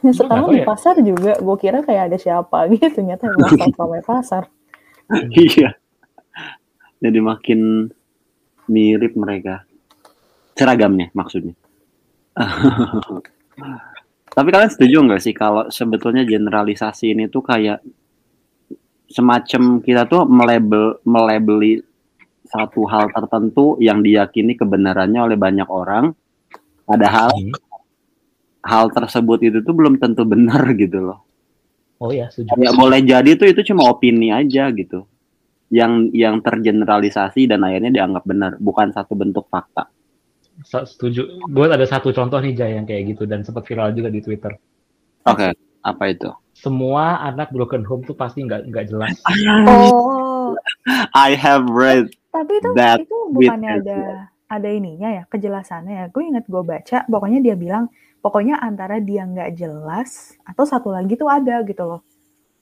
[0.00, 0.64] Sekarang di ya?
[0.64, 4.42] pasar juga, gue kira kayak ada siapa gitu, ternyata emang satpamnya pasar.
[5.34, 5.74] iya.
[7.00, 7.90] Jadi makin
[8.70, 9.64] mirip mereka.
[10.54, 11.56] Seragamnya maksudnya.
[14.30, 17.82] Tapi kalian setuju nggak sih kalau sebetulnya generalisasi ini tuh kayak
[19.10, 21.82] semacam kita tuh melabel melabeli
[22.50, 26.10] satu hal tertentu yang diyakini kebenarannya oleh banyak orang,
[26.82, 27.54] padahal hmm.
[28.66, 31.22] hal tersebut itu tuh belum tentu benar gitu loh.
[32.02, 32.58] Oh ya, setuju.
[32.58, 35.06] Ya boleh jadi tuh itu cuma opini aja gitu.
[35.70, 39.86] Yang yang tergeneralisasi dan akhirnya dianggap benar, bukan satu bentuk fakta.
[40.66, 41.44] Setuju.
[41.48, 44.56] Gue ada satu contoh nih Jay yang kayak gitu dan sempat viral juga di Twitter.
[45.24, 45.52] Oke, okay.
[45.84, 46.30] apa itu?
[46.56, 49.16] Semua anak broken home tuh pasti nggak nggak jelas.
[49.68, 50.56] Oh.
[51.16, 53.98] I have read tapi itu itu bukannya ada
[54.50, 56.06] ada ininya ya kejelasannya ya.
[56.10, 57.86] Gue inget gue baca, pokoknya dia bilang
[58.18, 62.00] pokoknya antara dia nggak jelas atau satu lagi tuh ada gitu loh.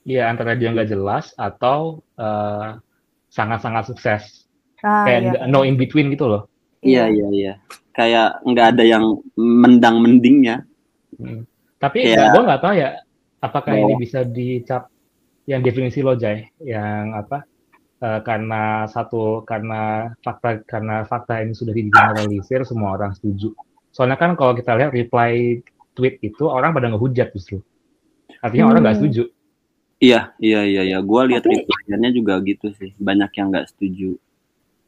[0.04, 2.76] Iya antara dia nggak jelas atau uh,
[3.32, 4.22] sangat-sangat sukses.
[4.84, 5.32] Ah, Kayak iya.
[5.48, 6.48] no in between gitu loh.
[6.84, 7.54] Iya iya iya.
[7.96, 9.04] Kayak nggak ada yang
[9.34, 10.68] mendang mendingnya.
[11.16, 11.48] Hmm.
[11.80, 12.36] Tapi Kayak...
[12.36, 12.90] gue nggak tahu ya
[13.40, 13.80] apakah oh.
[13.88, 14.92] ini bisa dicap
[15.48, 17.47] yang definisi lo Jai yang apa
[18.02, 23.54] uh, karena satu karena fakta karena fakta ini sudah digeneralisir semua orang setuju.
[23.90, 25.62] Soalnya kan kalau kita lihat reply
[25.98, 27.58] tweet itu orang pada ngehujat justru.
[28.38, 28.72] Artinya hmm.
[28.74, 29.24] orang nggak setuju.
[29.98, 30.98] Iya, iya, iya, iya.
[31.02, 32.94] Gue lihat reply-nya juga gitu sih.
[33.02, 34.14] Banyak yang nggak setuju.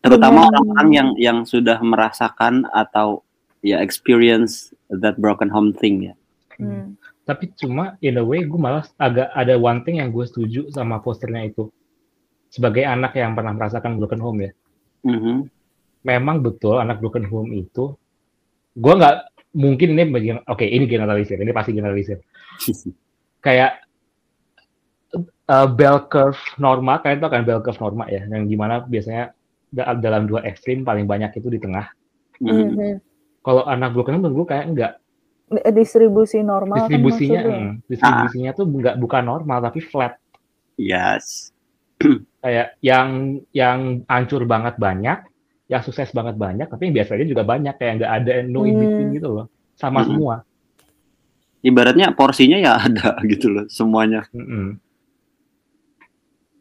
[0.06, 3.26] Terutama orang-orang yang yang sudah merasakan atau
[3.60, 6.14] ya experience that broken home thing ya.
[6.62, 6.94] Hmm.
[7.26, 11.02] Tapi cuma in a way gue malah agak ada one thing yang gue setuju sama
[11.02, 11.68] posternya itu
[12.50, 14.50] sebagai anak yang pernah merasakan broken home ya,
[15.04, 15.36] mm-hmm.
[16.02, 17.94] memang betul anak broken home itu,
[18.72, 19.16] gue nggak
[19.52, 22.22] mungkin ini bagian- oke ini generalisir ini pasti generalisir
[23.46, 23.82] kayak
[25.46, 29.34] uh, bell curve norma kalian tahu kan bell curve norma ya yang di mana biasanya
[29.66, 31.90] da- dalam dua ekstrim paling banyak itu di tengah
[32.38, 32.46] Mhm.
[32.46, 32.94] Mhm.
[33.42, 34.92] kalau anak broken home menurut gue kayak enggak
[35.74, 37.90] Distribusi normal distribusinya kan maksudnya.
[37.90, 40.14] distribusinya tuh enggak bukan normal tapi flat
[40.78, 41.50] Yes.
[42.40, 43.08] kayak yang
[43.52, 45.18] yang hancur banget banyak
[45.70, 49.08] yang sukses banget banyak tapi yang biasanya juga banyak kayak nggak ada no in between
[49.08, 49.16] Hmm.
[49.16, 50.08] gitu loh sama Hmm.
[50.08, 50.36] semua
[51.60, 54.24] Ibaratnya porsinya ya ada gitu loh semuanya.
[54.32, 54.80] Mm-mm.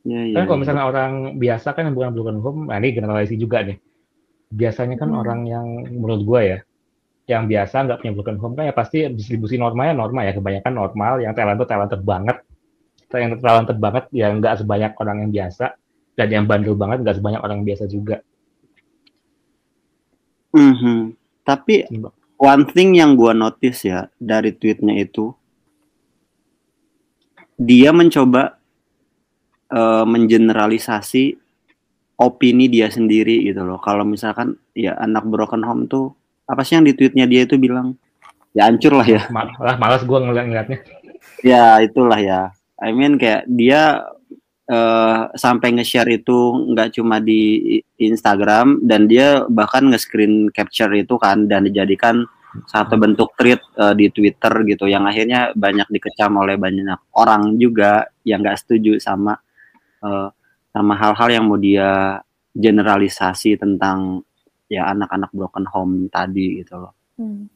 [0.04, 0.62] Ya, kan ya, kalau ya.
[0.64, 3.78] misalnya orang biasa kan yang bukan broken home nah ini generalisasi juga nih
[4.50, 5.22] biasanya kan Hmm.
[5.22, 6.60] orang yang menurut gue ya
[7.30, 11.14] yang biasa nggak punya broken home kan ya pasti distribusi normalnya normal ya kebanyakan normal
[11.22, 12.38] yang talented talented banget
[13.18, 15.74] yang talented banget ya nggak sebanyak orang yang biasa
[16.14, 18.22] dan yang bandel banget nggak sebanyak orang yang biasa juga
[20.50, 21.14] Mhm.
[21.46, 22.14] Tapi Mbak.
[22.42, 25.30] one thing yang gua notice ya dari tweetnya itu,
[27.54, 28.58] dia mencoba
[29.70, 31.38] eh, mengeneralisasi
[32.18, 33.78] opini dia sendiri gitu loh.
[33.78, 36.18] Kalau misalkan ya anak broken home tuh
[36.50, 37.94] apa sih yang di tweetnya dia itu bilang
[38.58, 39.22] ya hancur lah ya.
[39.30, 40.82] malah malas gue ngeliat-ngeliatnya
[41.46, 42.50] Ya itulah ya.
[42.80, 44.08] I mean kayak dia
[44.72, 51.50] eh, sampai nge-share itu nggak cuma di Instagram dan dia bahkan nge-screen capture itu kan
[51.52, 52.24] dan dijadikan
[52.66, 58.08] satu bentuk tweet eh, di Twitter gitu yang akhirnya banyak dikecam oleh banyak orang juga
[58.24, 59.36] yang nggak setuju sama
[60.02, 60.30] eh,
[60.70, 62.22] sama hal-hal yang mau dia
[62.54, 64.22] generalisasi tentang
[64.70, 66.94] ya anak-anak broken home tadi gitu loh.
[67.20, 67.52] Hmm.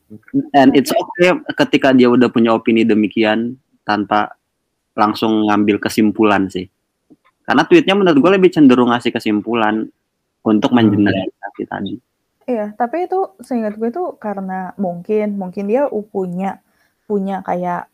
[0.52, 3.56] And it's okay ketika dia udah punya opini demikian
[3.88, 4.36] tanpa
[4.94, 6.70] langsung ngambil kesimpulan sih.
[7.44, 9.84] Karena tweetnya menurut gue lebih cenderung ngasih kesimpulan
[10.44, 10.78] untuk Hmm.
[10.80, 11.94] mengeneralisasi tadi.
[12.44, 16.60] Iya, tapi itu seingat gue tuh karena mungkin mungkin dia punya
[17.08, 17.88] punya kayak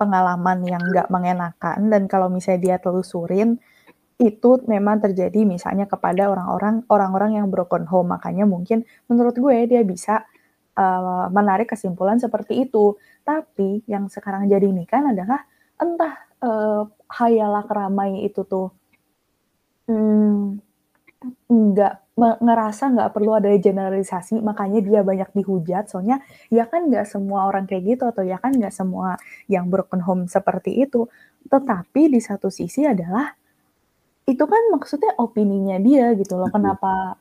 [0.00, 3.60] pengalaman yang nggak mengenakan dan kalau misalnya dia telusurin
[4.20, 9.84] itu memang terjadi misalnya kepada orang-orang orang-orang yang broken home makanya mungkin menurut gue dia
[9.84, 10.24] bisa
[10.76, 12.96] uh, menarik kesimpulan seperti itu.
[13.24, 15.44] Tapi yang sekarang jadi ini kan adalah
[15.76, 18.72] entah uh, hayalak ramai itu tuh.
[19.88, 20.62] Hmm,
[21.50, 25.88] nggak ngerasa nggak perlu ada generalisasi makanya dia banyak dihujat.
[25.88, 26.20] Soalnya
[26.52, 29.16] ya kan nggak semua orang kayak gitu atau ya kan nggak semua
[29.48, 31.08] yang broken home seperti itu.
[31.48, 33.32] Tetapi di satu sisi adalah
[34.28, 36.48] itu kan maksudnya opininya dia gitu loh.
[36.52, 37.16] Kenapa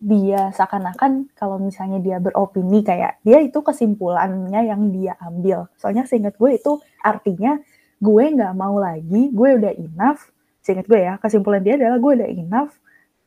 [0.00, 5.68] dia seakan-akan kalau misalnya dia beropini kayak dia itu kesimpulannya yang dia ambil.
[5.76, 7.60] Soalnya seingat gue itu artinya
[8.00, 12.30] gue nggak mau lagi gue udah enough seingat gue ya kesimpulan dia adalah gue udah
[12.30, 12.72] enough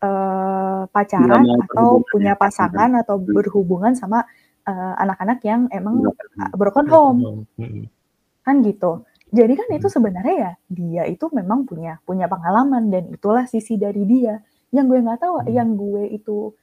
[0.02, 2.40] eh, pacaran mau atau berhubungan punya ya.
[2.40, 3.34] pasangan atau Hmm.
[3.36, 4.20] berhubungan sama
[4.64, 6.56] eh, anak-anak yang emang Broken home.
[6.58, 7.20] broken home
[7.60, 7.86] Mm-mm.
[8.46, 9.04] kan gitu.
[9.34, 9.96] Jadi kan itu Hmm.
[9.98, 14.40] sebenarnya ya dia itu memang punya punya pengalaman dan itulah sisi dari dia.
[14.74, 15.50] Yang gue nggak tahu, Hmm.
[15.52, 16.54] yang gue itu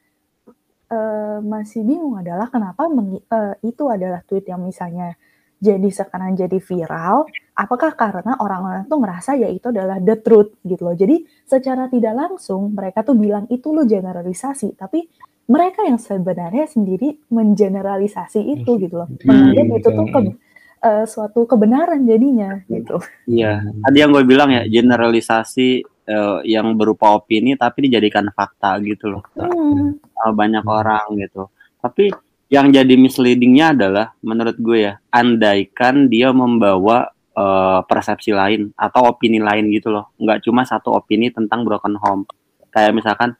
[0.90, 5.14] eh, masih bingung adalah kenapa eh, itu adalah tweet yang misalnya
[5.62, 7.26] jadi sekarang jadi viral.
[7.60, 10.96] Apakah karena orang-orang tuh ngerasa ya itu adalah the truth gitu loh.
[10.96, 15.04] Jadi secara tidak langsung mereka tuh bilang itu lo generalisasi, tapi
[15.44, 19.08] mereka yang sebenarnya sendiri mengeneralisasi itu gitu loh.
[19.28, 20.36] Menganggap Hmm, itu tuh ke-
[20.80, 22.96] eh, suatu kebenaran jadinya gitu.
[23.28, 23.60] Iya.
[23.84, 25.68] Tadi yang gue bilang ya generalisasi
[26.10, 29.22] eh, yang berupa opini tapi dijadikan fakta gitu loh.
[29.36, 30.00] Hmm.
[30.32, 30.76] banyak Hmm.
[30.80, 31.48] orang gitu.
[31.80, 32.12] Tapi
[32.50, 37.08] yang jadi misleadingnya adalah menurut gue ya, andaikan dia membawa
[37.40, 42.28] eh, persepsi lain atau opini lain gitu loh, nggak cuma satu opini tentang broken home.
[42.68, 43.30] Kayak misalkan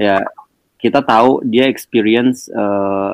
[0.00, 0.24] ya
[0.80, 3.12] kita tahu dia experience eh,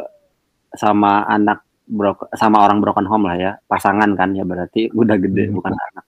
[0.76, 5.50] sama anak brok sama orang broken home lah ya, pasangan kan ya berarti udah gede
[5.50, 5.56] Hmm.
[5.58, 6.04] bukan anak.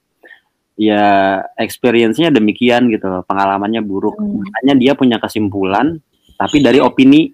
[0.79, 4.15] Ya experience-nya demikian gitu loh, pengalamannya buruk.
[4.15, 4.39] Hmm.
[4.39, 5.99] Makanya dia punya kesimpulan
[6.39, 7.27] tapi dari opini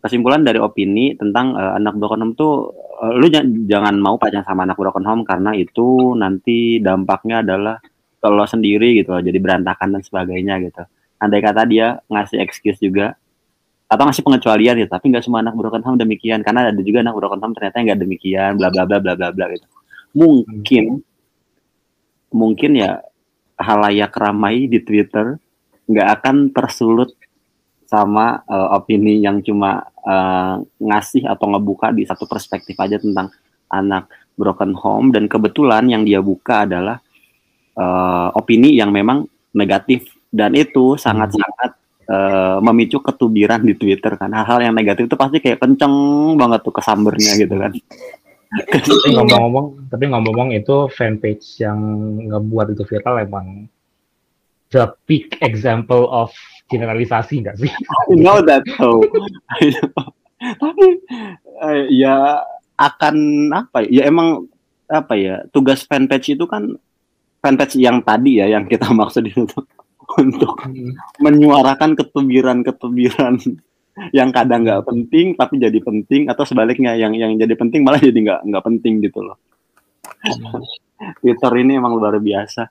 [0.00, 2.72] kesimpulan dari opini tentang eh, anak broken home tuh
[3.04, 7.76] eh, lu jan- jangan mau pacaran sama anak broken home karena itu nanti dampaknya adalah
[8.20, 10.84] kalau sendiri gitu loh, jadi berantakan dan sebagainya gitu.
[11.20, 13.16] Andai kata dia ngasih excuse juga
[13.88, 17.16] atau ngasih pengecualian ya, tapi nggak semua anak broken home demikian karena ada juga anak
[17.16, 19.66] broken home ternyata nggak demikian, bla bla bla bla bla bla gitu.
[20.12, 21.00] Mungkin
[22.30, 23.02] mungkin ya
[23.58, 25.36] halayak ramai di Twitter
[25.90, 27.10] nggak akan tersulut
[27.90, 33.28] sama eh, opini yang cuma eh, ngasih atau ngebuka di satu perspektif aja tentang
[33.70, 35.12] anak broken home.
[35.12, 36.98] Dan kebetulan yang dia buka adalah
[37.76, 40.08] eh, opini yang memang negatif.
[40.30, 41.70] Dan itu sangat-sangat
[42.06, 44.30] eh, memicu ketubiran di Twitter kan.
[44.32, 45.92] Hal-hal yang negatif itu pasti kayak kenceng
[46.38, 47.72] banget tuh kesambernya gitu kan.
[48.50, 51.78] Tapi ngomong-ngomong, tapi ngomong-ngomong itu fanpage yang
[52.26, 53.70] ngebuat itu viral emang
[54.74, 56.34] the peak example of
[56.70, 57.70] generalisasi nggak sih?
[58.10, 59.02] I know that so
[60.40, 60.86] tapi
[61.68, 62.40] eh, ya
[62.80, 63.16] akan
[63.52, 64.48] apa ya ya emang
[64.88, 66.74] apa ya tugas fanpage itu kan
[67.44, 69.44] fanpage yang tadi ya yang kita maksud itu
[70.18, 70.58] untuk
[71.22, 73.38] menyuarakan ketubiran-ketubiran
[74.10, 78.16] yang kadang nggak penting tapi jadi penting atau sebaliknya yang yang jadi penting malah jadi
[78.16, 79.36] nggak nggak penting gitu loh.
[81.20, 82.68] Twitter ini emang luar biasa.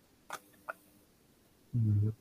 [1.69, 2.11] Hmm.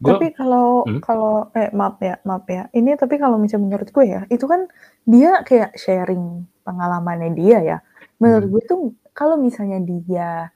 [0.00, 1.00] Gua- Tapi kalau Hmm?
[1.04, 2.62] kalau eh maaf ya, maaf ya.
[2.72, 4.64] Ini tapi kalau misalnya menurut gue ya, itu kan
[5.04, 6.24] dia kayak sharing
[6.64, 7.78] pengalamannya dia ya.
[8.20, 8.52] Menurut Hmm.
[8.56, 8.80] gue tuh
[9.12, 10.48] kalau misalnya dia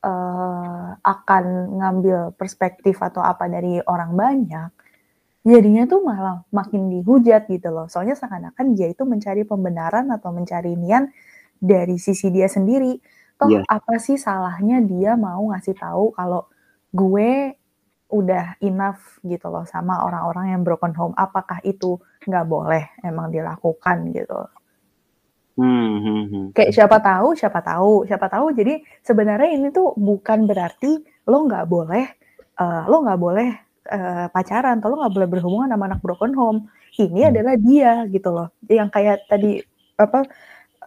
[0.00, 1.44] eh, akan
[1.76, 4.68] ngambil perspektif atau apa dari orang banyak,
[5.44, 7.86] jadinya tuh malah makin dihujat gitu loh.
[7.92, 11.12] Soalnya seakan-akan dia itu mencari pembenaran atau mencari nian
[11.60, 12.96] dari sisi dia sendiri.
[13.40, 13.64] Toh Iya.
[13.68, 16.48] apa sih salahnya dia mau ngasih tahu kalau
[16.92, 17.56] gue
[18.12, 21.14] udah enough gitu loh sama orang-orang yang broken home.
[21.18, 24.40] Apakah itu nggak boleh emang dilakukan gitu?
[25.58, 26.46] Hmm, hmm, hmm.
[26.54, 28.46] Kayak siapa tahu, siapa tahu, siapa tahu.
[28.58, 30.98] Jadi sebenarnya ini tuh bukan berarti
[31.30, 32.04] lo nggak boleh,
[32.58, 33.48] eh, lo nggak boleh
[33.90, 36.58] eh, pacaran, atau lo nggak boleh berhubungan sama anak broken home.
[36.98, 37.30] Ini Hmm.
[37.34, 38.48] adalah dia gitu loh.
[38.66, 39.62] Yang kayak tadi
[39.98, 40.26] apa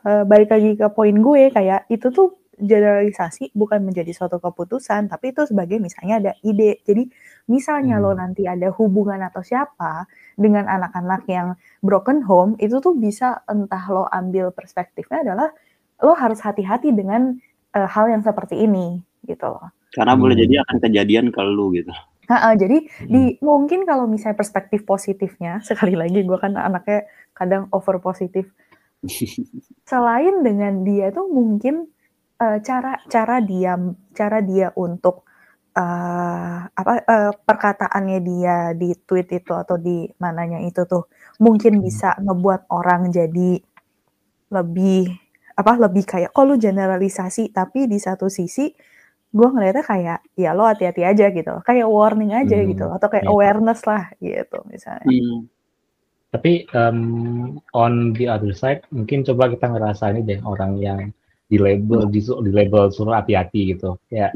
[0.08, 5.34] eh, balik lagi ke poin gue kayak itu tuh generalisasi bukan menjadi suatu keputusan, tapi
[5.34, 6.82] itu sebagai misalnya ada ide.
[6.86, 7.10] Jadi
[7.50, 8.22] misalnya lo Hmm.
[8.22, 10.06] nanti ada hubungan atau siapa
[10.38, 15.50] dengan anak-anak yang broken home, itu tuh bisa entah lo ambil perspektifnya adalah
[16.02, 17.38] lo harus hati-hati dengan
[17.74, 19.74] eh, hal yang seperti ini gitu loh.
[19.98, 20.44] Karena boleh Hmm.
[20.46, 21.90] jadi akan kejadian ke lu gitu.
[22.30, 23.10] Nah, jadi Hmm.
[23.10, 28.46] di mungkin kalau misalnya perspektif positifnya sekali lagi gue kan anaknya kadang over positif
[29.90, 31.90] selain dengan dia tuh mungkin
[32.44, 33.74] eh, cara cara dia
[34.20, 35.16] cara dia untuk
[35.82, 41.04] eh, apa eh, perkataannya dia di tweet itu atau di mananya itu tuh
[41.46, 41.88] mungkin Hmm.
[41.88, 43.52] bisa ngebuat orang jadi
[44.58, 45.02] lebih
[45.62, 48.66] apa lebih kayak kok lu generalisasi tapi di satu sisi
[49.38, 53.26] gue ngeliatnya kayak ya lo hati-hati aja gitu kayak warning aja Hmm, gitu atau kayak
[53.26, 53.34] iya.
[53.34, 55.48] awareness lah gitu misalnya Hmm.
[56.34, 57.00] Tapi em,
[57.84, 61.02] on the other side, mungkin coba kita ngerasain deh orang yang
[61.54, 64.02] di label di, di label suruh hati-hati gitu.
[64.10, 64.34] Ya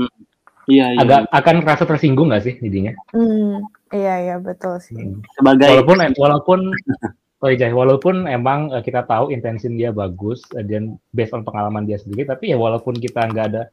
[0.68, 1.00] Iya, iya.
[1.00, 2.92] agak akan rasa tersinggung nggak sih jadinya?
[3.16, 3.64] Hmm,
[3.96, 5.00] iya iya betul sih.
[5.00, 5.24] Hmm.
[5.40, 6.60] sebagai Walaupun walaupun
[7.44, 11.88] oh iya, walaupun emang eh, kita tahu intensi dia bagus eh, dan based on pengalaman
[11.88, 13.64] dia sendiri, tapi ya walaupun kita nggak ada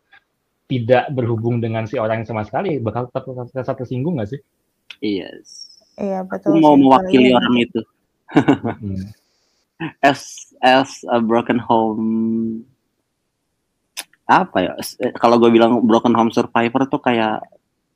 [0.71, 4.41] tidak berhubung dengan si orang yang sama sekali, bakal tetap rasa tersinggung nggak sih?
[5.03, 5.75] yes.
[5.99, 6.63] Iya Aku betul.
[6.63, 6.83] mau sih.
[6.87, 7.81] mewakili Soalnya orang itu.
[8.79, 9.05] Hmm.
[10.07, 12.63] As as a broken home
[14.25, 14.73] apa ya?
[15.01, 17.45] eh, Kalau gue bilang broken home survivor tuh kayak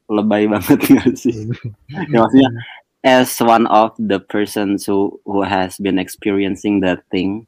[0.09, 1.49] lebay banget nggak sih?
[2.09, 2.51] ya maksudnya
[3.05, 7.45] as one of the persons who who has been experiencing that thing,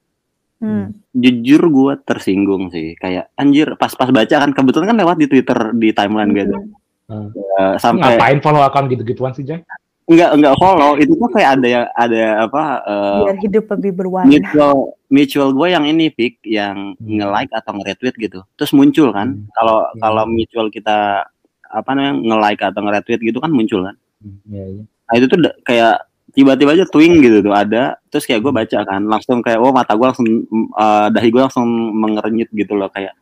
[0.60, 0.92] Hmm.
[1.16, 2.92] jujur gue tersinggung sih.
[3.00, 6.60] Kayak anjir pas-pas baca kan kebetulan kan lewat di Twitter di timeline gue tuh.
[7.08, 7.32] Hmm.
[7.32, 9.64] Eh, sampai Ngapain follow account gitu-gituan sih, Jay?
[10.10, 14.26] Enggak enggak follow itu tuh kayak ada yang ada apa eh, Biar hidup lebih berwarna.
[14.28, 14.74] mutual
[15.08, 17.06] mutual gue yang ini Vic yang Hmm.
[17.16, 19.46] nge-like atau nge-retweet gitu terus muncul kan Hmm.
[19.52, 19.98] kalau Hmm.
[19.98, 21.22] kalau mutual kita
[21.62, 24.82] apa namanya nge-like atau nge-retweet gitu kan muncul kan Hmm, Iya, iya.
[24.82, 25.94] nah itu tuh kayak
[26.30, 29.94] tiba-tiba aja twing gitu tuh ada terus kayak gue baca kan langsung kayak oh mata
[29.94, 33.14] gue langsung eh, dahi gue langsung mengerenyit gitu loh kayak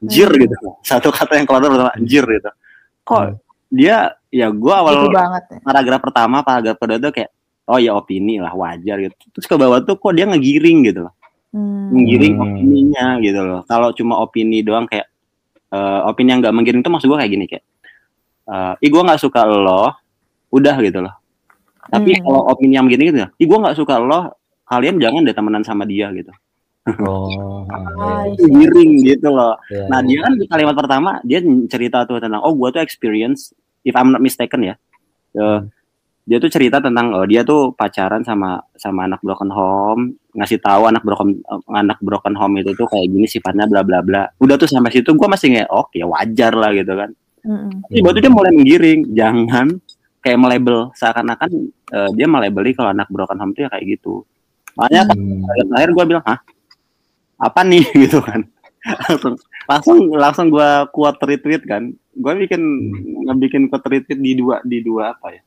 [0.00, 2.50] jir gitu satu kata yang keluar pertama jir gitu
[3.02, 3.34] kok Hmm.
[3.68, 3.96] Dia
[4.26, 5.42] ya gue awal Gitu banget.
[5.46, 5.58] ya.
[5.60, 7.30] paragraf pertama paragraf kedua tuh kayak
[7.64, 11.14] oh ya opini lah wajar gitu terus ke bawah tuh kok dia ngegiring gitu loh
[11.48, 11.88] Hmm.
[11.90, 12.44] menggiring Hmm.
[12.46, 15.08] opininya gitu loh kalau cuma opini doang kayak
[15.68, 17.64] eh, opini yang nggak menggiring tuh maksud gue kayak gini kayak
[18.46, 19.92] eh ih gue nggak suka lo
[20.48, 21.12] udah gitu loh
[21.82, 22.22] tapi Hmm.
[22.22, 24.32] kalau opini yang begini gitu ya ih gue nggak suka lo
[24.64, 26.32] kalian jangan deh temenan sama dia gitu
[26.98, 28.46] Oh, Ah, iya, iya.
[28.48, 29.84] giring gitu loh iya.
[29.86, 33.52] Nah dia kan di kalimat pertama dia cerita tuh tentang oh gua tuh experience
[33.84, 34.74] if I'm not mistaken ya.
[35.36, 35.60] Eh,
[36.24, 40.88] dia tuh cerita tentang oh dia tuh pacaran sama sama anak broken home, ngasih tahu
[40.88, 44.28] anak broken anak broken home itu tuh kayak gini sifatnya bla bla bla.
[44.40, 47.10] Udah tuh sampai situ gua masih nggak oh ya wajar lah gitu kan.
[47.44, 47.84] Mm-mm.
[47.88, 49.80] Tapi baru dia mulai menggiring, jangan
[50.20, 54.24] kayak melabel seakan-akan eh, dia melabeli kalau anak broken home tuh ya kayak gitu.
[54.76, 55.42] Makanya Hmm.
[55.74, 56.38] terakhir gue bilang hah
[57.38, 57.84] apa nih?
[58.06, 58.44] Gitu kan.
[59.08, 59.34] Langsung
[59.68, 61.90] langsung langsung gue kuat retweet kan.
[62.14, 62.62] Gue bikin
[63.26, 65.42] ngebikin kuat retweet di dua di dua apa ya?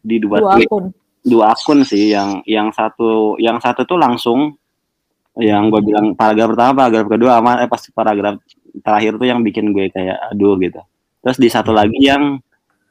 [0.00, 0.68] Di dua, Dua tweet.
[0.70, 0.84] akun.
[1.20, 4.56] dua akun sih yang yang satu yang satu tuh langsung
[5.36, 8.34] yang gue bilang paragraf pertama paragraf kedua sama eh pas paragraf
[8.82, 10.80] terakhir tuh yang bikin gue kayak aduh gitu.
[11.20, 12.40] Terus di satu lagi yang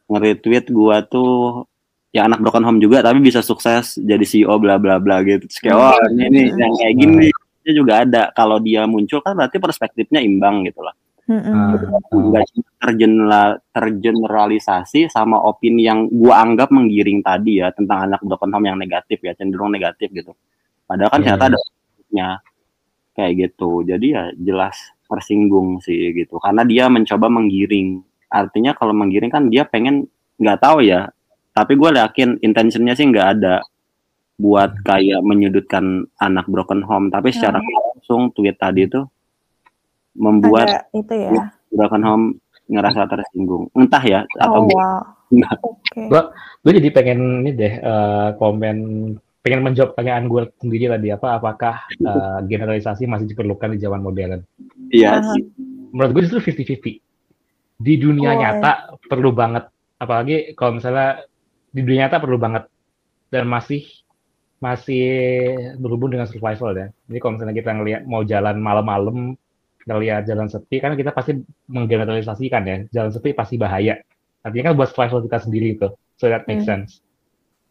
[0.09, 1.65] nge-retweet gue tuh
[2.09, 5.45] yang anak broken home juga tapi bisa sukses jadi CEO bla bla bla gitu.
[5.45, 7.28] Terus kayak wah ini, ini yang kayak gini
[7.74, 8.30] juga ada.
[8.34, 10.95] Kalau dia muncul kan berarti perspektifnya imbang gitu lah.
[11.30, 11.53] Mm-mm.
[11.53, 11.78] Ah,
[12.82, 18.82] tergeneral, tergeneralisasi sama opini yang gua anggap menggiring tadi ya tentang anak broken home yang
[18.82, 20.34] negatif ya cenderung negatif gitu.
[20.89, 21.51] Padahal kan Iya, ternyata iya.
[21.53, 22.30] ada
[23.13, 23.86] kayak gitu.
[23.86, 24.74] Jadi ya jelas
[25.05, 26.41] tersinggung sih gitu.
[26.41, 28.01] Karena dia mencoba menggiring.
[28.34, 30.09] Artinya kalau menggiring kan dia pengen
[30.41, 31.13] nggak tahu ya.
[31.53, 33.61] Tapi gue yakin intentionnya sih nggak ada
[34.40, 37.12] buat kayak menyudutkan anak broken home.
[37.12, 39.04] Tapi secara langsung tweet tadi itu
[40.16, 41.52] membuat Ada itu ya.
[41.70, 42.26] broken home
[42.66, 43.68] ngerasa tersinggung.
[43.76, 45.02] Entah ya atau Oh wow.
[45.30, 45.58] enggak.
[45.62, 46.02] Oke.
[46.08, 48.78] Gua- gue jadi pengen ini deh eh, komen
[49.40, 54.40] pengen menjawab pertanyaan gue sendiri tadi apa apakah eh, generalisasi masih diperlukan di zaman modern?
[54.90, 55.44] Iya sih.
[55.92, 57.02] Menurut gue justru 50-50
[57.80, 58.72] di dunia Oh, nyata
[59.04, 61.24] perlu banget apalagi kalau misalnya
[61.72, 62.68] di dunia nyata perlu banget
[63.30, 63.88] dan masih
[64.60, 65.07] masih
[65.80, 69.18] berhubung dengan survival ya jadi kalau misalnya kita ngelihat mau jalan malam-malam
[69.88, 71.39] ngelihat jalan sepi kan kita pasti
[71.72, 73.97] menggeneralisasikan ya jalan sepi pasti bahaya
[74.43, 75.88] artinya kan buat survival kita sendiri itu
[76.20, 76.86] so that makes Hmm.
[76.86, 76.99] sense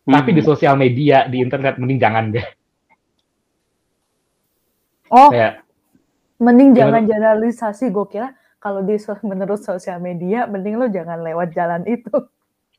[0.09, 0.49] tapi di Mhm.
[0.49, 2.47] sosial media di internet mending jangan deh
[5.09, 5.65] Oh, kayak
[6.37, 7.01] mending Gimana?
[7.01, 7.85] jangan generalisasi.
[7.89, 12.13] Gue kira kalau di menurut sosial media, mending lo jangan lewat jalan itu.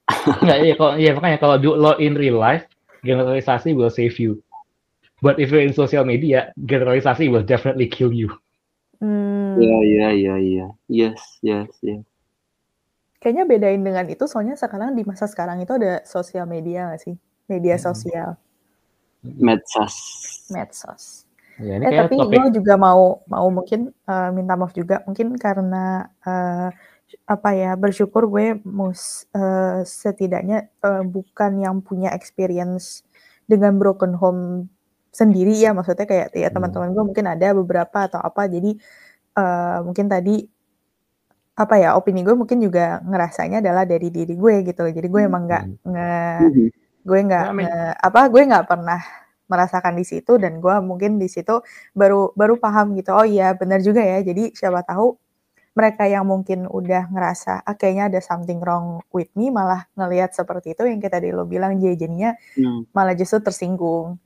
[0.43, 2.65] Nggak, iya, kalau, iya makanya kalau do, lo in real life,
[3.03, 4.41] generalisasi will save you.
[5.21, 8.31] But if you're in social media, generalisasi will definitely kill you.
[8.99, 12.03] Hmm, iya iya iya iya yes yes yes
[13.19, 17.15] Kayaknya bedain dengan itu, soalnya sekarang di masa sekarang itu ada sosial media nggak sih?
[17.51, 17.83] Media Hmm.
[17.91, 18.29] sosial,
[19.23, 19.95] medsos
[20.49, 21.25] medsos.
[21.59, 25.03] Ya, ini Eh kayak tapi topik gue juga mau mau mungkin eh, minta maaf juga
[25.03, 26.67] mungkin karena eh,
[27.29, 33.05] apa ya bersyukur gue mus eh, setidaknya eh, bukan yang punya experience
[33.49, 34.69] dengan broken home
[35.13, 35.71] sendiri ya.
[35.77, 36.55] Maksudnya kayak ya Hmm.
[36.55, 38.45] teman-teman gue mungkin ada beberapa atau apa.
[38.49, 38.77] Jadi
[39.39, 40.35] eh, mungkin tadi
[41.59, 44.91] apa ya opini gue mungkin juga ngerasanya adalah dari diri gue gitu loh.
[44.97, 46.07] Jadi gue emang nggak nge
[47.07, 48.99] gue nggak nge- apa gue nggak pernah
[49.51, 50.31] merasakan di situ.
[50.39, 51.61] Dan gue mungkin di situ
[51.97, 53.11] baru baru paham gitu.
[53.15, 54.19] Oh iya benar juga ya.
[54.23, 55.15] Jadi siapa tahu
[55.71, 60.73] mereka yang mungkin udah ngerasa ah, kayaknya ada something wrong with me malah ngelihat seperti
[60.73, 62.83] itu yang kita tadi lo bilang jadi jadinya Hmm.
[62.91, 64.17] malah justru tersinggung.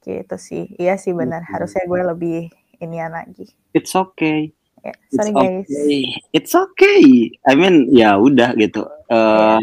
[0.00, 0.64] Gitu sih.
[0.76, 1.44] Iya sih benar.
[1.44, 1.50] Mhm.
[1.50, 2.38] harusnya gue lebih
[2.78, 3.44] inian lagi.
[3.72, 4.48] It's okay.
[4.80, 5.68] Ya, it's sorry guys.
[5.68, 6.00] okay.
[6.32, 7.00] It's okay.
[7.44, 8.80] I mean ya udah gitu.
[9.12, 9.60] Eh,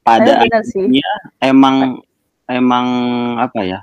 [0.00, 0.78] pada Tapi benar sih.
[0.86, 1.10] akhirnya
[1.40, 1.76] emang
[2.46, 2.86] emang
[3.40, 3.80] apa ya?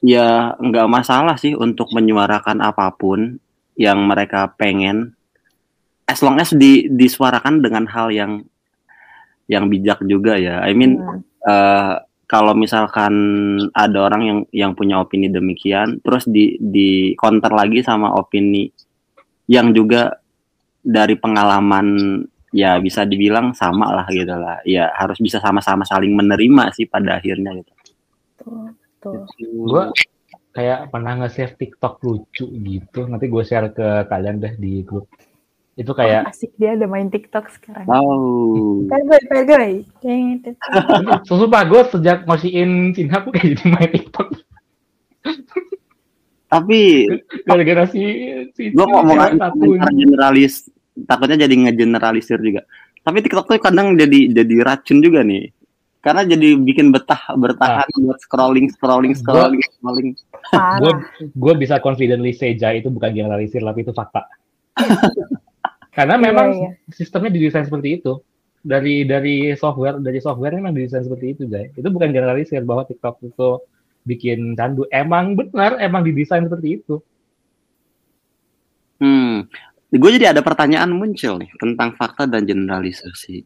[0.00, 3.38] Ya nggak masalah sih untuk menyuarakan apa pun
[3.76, 5.16] yang mereka pengen
[6.04, 8.44] as long as di, disuarakan dengan hal yang
[9.48, 11.20] yang bijak juga ya I mean Hmm.
[11.44, 11.94] eh,
[12.26, 13.12] kalau misalkan
[13.76, 18.72] ada orang yang yang punya opini demikian terus di di counter lagi sama opini
[19.50, 20.16] yang juga
[20.80, 22.18] dari pengalaman
[22.52, 27.20] ya bisa dibilang sama lah gitu lah ya harus bisa sama-sama saling menerima sih pada
[27.20, 27.72] akhirnya gitu
[28.42, 28.68] Tuh,
[29.00, 29.24] tuh.
[29.40, 29.84] gue
[30.52, 33.08] kayak pernah nge-save TikTok lucu gitu.
[33.08, 35.08] Nanti gue share ke kalian deh di grup.
[35.72, 36.52] Itu kayak asik.
[36.60, 37.88] Dia ada main TikTok sekarang.
[37.88, 39.72] Oh Pergoy, pergoy.
[41.24, 44.28] Sumpah gue sejak ngosiin Cina aku kayak jadi main TikTok.
[46.52, 47.08] Tapi
[47.48, 48.02] gara-gara si
[48.52, 49.40] si gue ngomong
[49.96, 50.68] generalis
[51.08, 52.68] takutnya jadi ngegeneralisir juga.
[53.00, 55.48] Tapi TikTok tuh kadang jadi jadi racun juga nih.
[56.02, 60.12] Karena jadi bikin betah bertahan buat scrolling scrolling scrolling scrolling
[60.50, 60.92] Gue
[61.32, 64.26] gue bisa confidently say Jai itu bukan generalisir tapi itu fakta.
[65.96, 66.70] Karena Iya, memang iya.
[66.88, 68.18] sistemnya didesain seperti itu.
[68.62, 71.68] Dari dari software dari software memang didesain seperti itu, Jai.
[71.76, 73.48] Itu bukan generalisir bahwa TikTok itu
[74.08, 74.88] bikin candu.
[74.90, 76.96] Emang benar, emang didesain seperti itu.
[79.02, 79.50] Hmm,
[79.90, 83.42] gue jadi ada pertanyaan muncul nih tentang fakta dan generalisasi.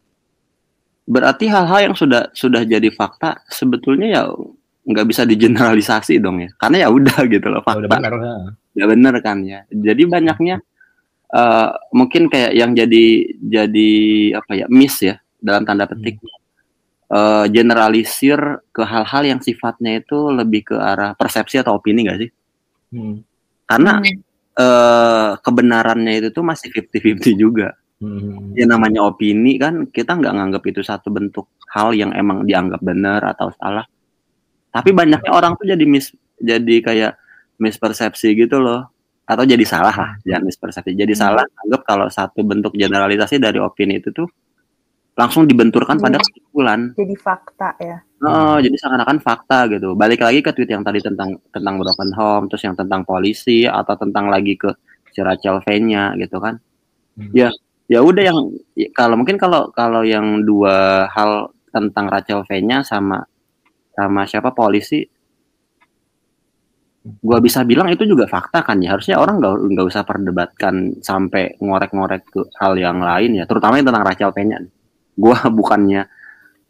[1.07, 4.23] Berarti hal-hal yang sudah sudah jadi fakta sebetulnya ya
[4.87, 7.95] nggak bisa digeneralisasi dong ya, karena ya udah gitu loh Ya udah fakta.
[7.99, 8.13] benar.
[8.15, 8.49] nah.
[8.71, 9.59] Ya bener kan ya.
[9.67, 10.55] Jadi banyaknya
[11.29, 13.05] eh, mungkin kayak yang jadi
[13.37, 13.91] jadi
[14.39, 16.23] apa ya miss ya dalam tanda petik
[17.07, 22.29] eh, generalisir ke hal-hal yang sifatnya itu lebih ke arah persepsi atau opini gak sih?
[22.91, 23.19] Hmm.
[23.65, 24.23] Karena Hmm.
[24.57, 27.69] eh kebenarannya itu tuh masih 50-50 juga.
[27.97, 28.53] Hmm.
[28.53, 33.25] ya namanya opini kan kita nggak nganggap itu satu bentuk hal yang emang dianggap benar
[33.25, 33.89] atau salah
[34.69, 37.11] tapi banyaknya orang tuh jadi mis jadi kayak
[37.57, 38.87] mispersepsi gitu loh
[39.27, 41.21] atau jadi salah lah jangan mispersepsi jadi Hmm.
[41.21, 44.29] salah anggap kalau satu bentuk generalisasi dari opini itu tuh
[45.17, 46.25] langsung dibenturkan pada Hmm.
[46.29, 47.97] kesimpulan Jadi fakta ya.
[48.17, 49.93] Oh, jadi seakan-akan fakta gitu.
[49.93, 53.93] Balik lagi ke tweet yang tadi tentang tentang broken home, terus yang tentang polisi atau
[53.93, 54.73] tentang lagi ke
[55.13, 56.57] si Rachel V-nya gitu kan.
[57.13, 57.29] Hmm.
[57.29, 57.53] Ya,
[57.85, 58.39] ya udah yang
[58.73, 63.21] ya, kalau mungkin kalau kalau yang dua hal tentang Rachel V-nya sama
[63.97, 65.01] sama siapa polisi
[67.23, 71.57] gua bisa bilang itu juga fakta kan ya harusnya orang nggak nggak usah perdebatkan sampai
[71.57, 74.57] ngorek-ngorek ke hal yang lain ya terutama yang tentang Rachel V-nya
[75.17, 76.05] gua bukannya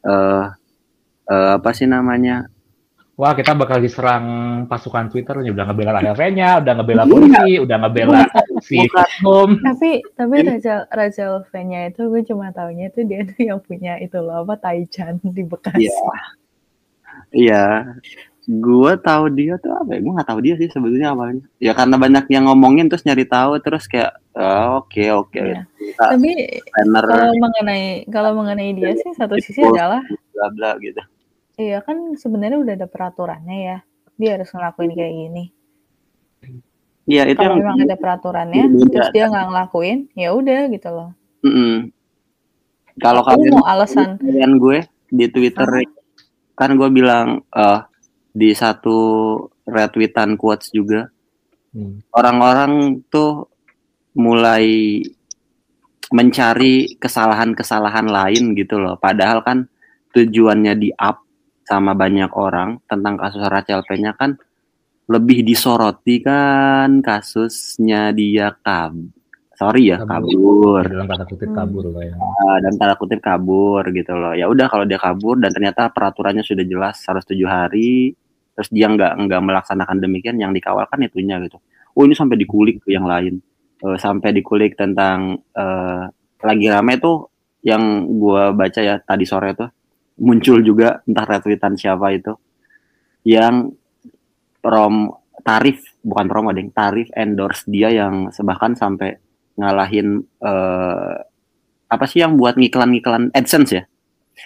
[0.07, 0.45] eh
[1.27, 2.47] eh, apa sih namanya
[3.17, 4.25] Wah, kita bakal diserang
[4.69, 5.49] pasukan Twitter nih.
[5.49, 8.21] Udah ngebela RV-nya, udah ngebela polisi, udah ngebela
[8.61, 8.77] si.
[9.25, 9.57] Home.
[9.57, 13.97] Tapi tapi Ini- Rachel Rachel V-nya itu gue cuma taunya itu dia tuh yang punya
[13.97, 15.89] itu loh apa Taichan di Bekasi.
[15.89, 16.13] Iya.
[17.31, 17.95] Iya.
[18.47, 19.99] Gue tahu dia tuh apa ya?
[19.99, 21.43] Gue nggak tahu dia sih sebetulnya awalnya.
[21.59, 25.35] Ya karena banyak yang ngomongin terus nyari tahu terus kayak oh, oke oke.
[25.35, 25.67] Iya.
[25.67, 26.31] Kita Tapi
[26.71, 29.99] planner kalau mengenai kalau mengenai dia sih satu sisi adalah
[30.31, 31.03] bla bla gitu.
[31.57, 33.77] iya kan sebenarnya udah ada peraturannya ya.
[34.15, 35.43] Dia harus ngelakuin kayak gini.
[37.07, 38.87] Iya itu Kalau memang ada peraturannya, Beda.
[38.91, 41.09] terus dia nggak ngelakuin, ya udah gitu loh.
[41.39, 41.87] Mm-mm.
[42.99, 44.19] Kalau Aku kalian mau alasan.
[44.19, 44.79] kalian gue
[45.15, 45.67] di Twitter
[46.57, 47.79] kan gue bilang eh
[48.33, 48.97] di satu
[49.69, 51.07] retweetan quotes juga
[51.77, 52.01] Hmm.
[52.09, 53.45] orang-orang tuh
[54.17, 54.97] mulai
[56.09, 58.97] mencari kesalahan-kesalahan lain gitu loh.
[58.97, 59.69] Padahal kan
[60.15, 61.21] tujuannya di up
[61.67, 64.39] sama banyak orang tentang kasus Rachel P-nya kan
[65.05, 68.97] lebih disoroti kan kasusnya dia kab
[69.57, 70.29] sorry ya Kabur.
[70.29, 71.57] kabur Dalam kata kutip Hmm.
[71.57, 72.13] kabur lah ya.
[72.15, 76.45] Uh, dan tanda kutip kabur gitu loh ya udah kalau dia kabur dan ternyata peraturannya
[76.45, 78.13] sudah jelas harus tujuh hari
[78.53, 81.57] terus dia nggak nggak melaksanakan demikian yang dikawal kan itunya gitu
[81.97, 83.41] oh ini sampai dikulik ke yang lain
[83.77, 86.03] Eh, sampai dikulik tentang eh,
[86.41, 87.29] lagi rame tuh
[87.61, 89.69] yang gua baca ya tadi sore tuh
[90.17, 92.33] muncul juga entah retweetan siapa itu
[93.21, 93.69] yang
[94.57, 95.13] prom
[95.45, 99.13] tarif bukan promo deng tarif endorse dia yang bahkan sampai
[99.57, 101.15] ngalahin eh,
[101.87, 103.83] apa sih yang buat ngiklan-ngiklan AdSense ya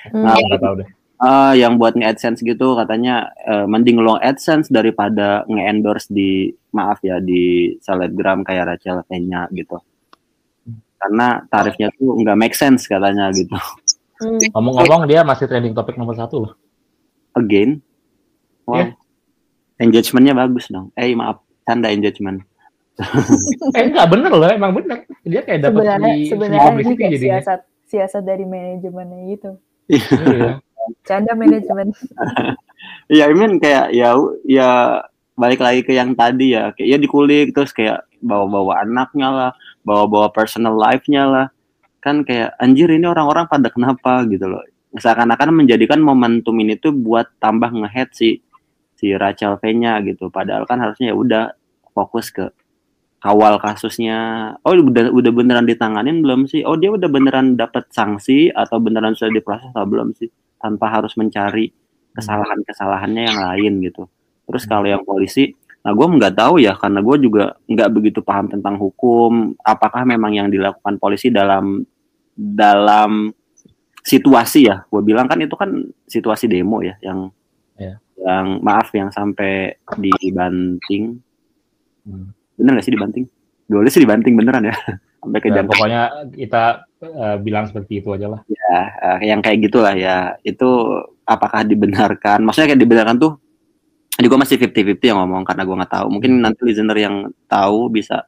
[0.09, 0.23] Hmm.
[0.25, 0.89] Nah, Nggak tahu deh.
[1.21, 7.21] Ah, yang buat nge-AdSense gitu katanya eh, mending lo AdSense daripada nge-endorse di maaf ya
[7.21, 9.77] di selebgram kayak Rachel V-nya gitu.
[10.97, 13.53] Karena tarifnya tuh nggak make sense katanya gitu.
[14.17, 14.41] Hmm.
[14.57, 16.53] Ngomong-ngomong dia masih trending topik nomor satu loh.
[17.37, 17.85] Again.
[18.65, 18.81] Wow.
[18.81, 18.85] Iya.
[19.77, 20.89] Engagementnya bagus dong.
[20.97, 22.41] Eh maaf, tanda engagement.
[23.77, 25.07] Eh enggak bener loh, emang bener.
[25.23, 29.51] Dia kayak dapat sebenarnya free sebenarnya ini kayak siasat siasat dari manajemennya gitu.
[29.91, 30.59] Iya.
[31.05, 31.91] Canda manajemen.
[33.13, 34.69] Iya, I mean kayak ya ya
[35.37, 39.51] balik lagi ke yang tadi ya, kayak ya dikulik terus kayak bawa-bawa anaknya lah,
[39.85, 41.47] bawa-bawa personal life-nya lah.
[42.01, 44.65] Kan kayak anjir ini orang-orang pada kenapa gitu loh.
[44.97, 48.41] Seakan-akan menjadikan momentum ini tuh buat tambah ngehead si
[48.97, 50.33] si Rachel V-nya gitu.
[50.33, 51.43] Padahal kan harusnya ya udah
[51.93, 52.49] fokus ke
[53.21, 54.17] kawal kasusnya.
[54.65, 56.65] Oh udah udah beneran ditanganin belum sih?
[56.65, 60.27] Oh dia udah beneran dapat sanksi atau beneran sudah diproses atau belum sih?
[60.57, 61.69] Tanpa harus mencari
[62.17, 64.03] kesalahan-kesalahannya yang lain gitu.
[64.49, 65.53] Terus kalau yang polisi,
[65.85, 69.53] nah gue nggak tahu ya karena gue juga nggak begitu paham tentang hukum.
[69.63, 71.85] Apakah memang yang dilakukan polisi dalam
[72.35, 73.31] dalam
[74.03, 74.83] situasi ya?
[74.89, 75.71] Gue bilang kan itu kan
[76.09, 77.29] situasi demo ya, yang
[77.81, 77.97] Ya.
[78.21, 81.17] yang maaf yang sampai dibanting.
[82.05, 82.29] Hmm.
[82.61, 83.25] Bener gak sih dibanting?
[83.65, 84.75] Dulu sih dibanting beneran ya,
[85.21, 86.01] sampai ke Ya, jam pokoknya
[86.31, 86.63] kita
[87.01, 88.41] eh, bilang seperti itu aja lah.
[88.45, 88.77] ya
[89.17, 90.69] eh, yang kayak gitulah ya itu
[91.25, 93.33] apakah dibenarkan maksudnya kayak dibenarkan tuh
[94.13, 97.15] jadi gue masih 50-50 yang ngomong karena gue nggak tahu mungkin nanti listener yang
[97.47, 98.21] tahu bisa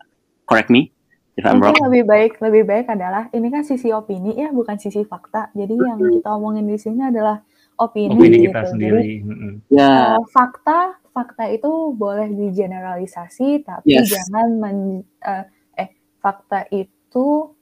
[0.44, 0.90] correct me
[1.34, 4.78] if I'm wrong Mungkin lebih baik lebih baik adalah ini kan sisi opini ya bukan
[4.78, 5.50] sisi fakta.
[5.52, 7.42] Jadi yang kita omongin di sini adalah
[7.76, 8.54] opini, Opini gitu.
[8.54, 9.02] kita Jadi sendiri.
[9.22, 9.54] Mm-mm.
[9.70, 14.10] ya eh, fakta fakta itu boleh digeneralisasi tapi Yes.
[14.10, 14.78] jangan men,
[15.22, 15.46] eh,
[15.78, 17.54] eh fakta itu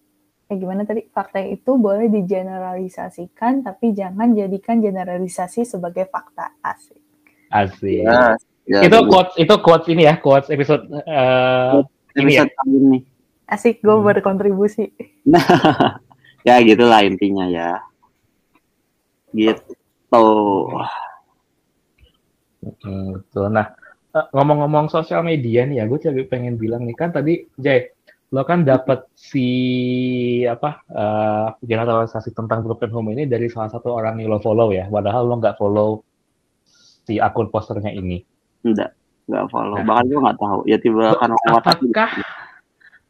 [0.47, 6.99] eh gimana tadi fakta itu boleh digeneralisasikan tapi jangan jadikan generalisasi sebagai fakta asik.
[7.47, 8.07] Asik.
[8.07, 11.83] ya, ya itu quotes itu quotes ini ya, quotes episode eh,
[12.15, 12.47] ini ya.
[12.47, 12.99] episode kali ini
[13.45, 14.07] Asik gue Hmm.
[14.07, 14.95] berkontribusi.
[16.47, 17.83] ya gitulah intinya ya
[19.31, 19.75] gitu
[22.61, 23.49] Hmm, betul.
[23.49, 23.73] Nah,
[24.13, 27.89] eh, ngomong-ngomong sosial media nih ya, gue juga pengen bilang nih kan tadi Jay,
[28.31, 29.47] lo kan dapat si
[30.45, 34.87] apa uh, generalisasi tentang broken home ini dari salah satu orang yang lo follow ya,
[34.87, 36.05] padahal lo nggak follow
[37.03, 38.21] si akun posternya ini.
[38.61, 38.93] Enggak,
[39.25, 39.81] nggak follow.
[39.81, 40.59] Nah, Bahkan gue nggak tahu.
[40.69, 42.09] Ya tiba kan apakah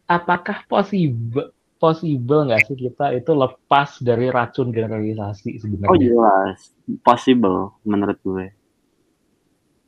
[0.08, 5.92] apakah possible possible nggak sih kita itu lepas dari racun generalisasi sebenarnya?
[5.92, 6.72] Oh jelas,
[7.02, 8.61] possible menurut gue.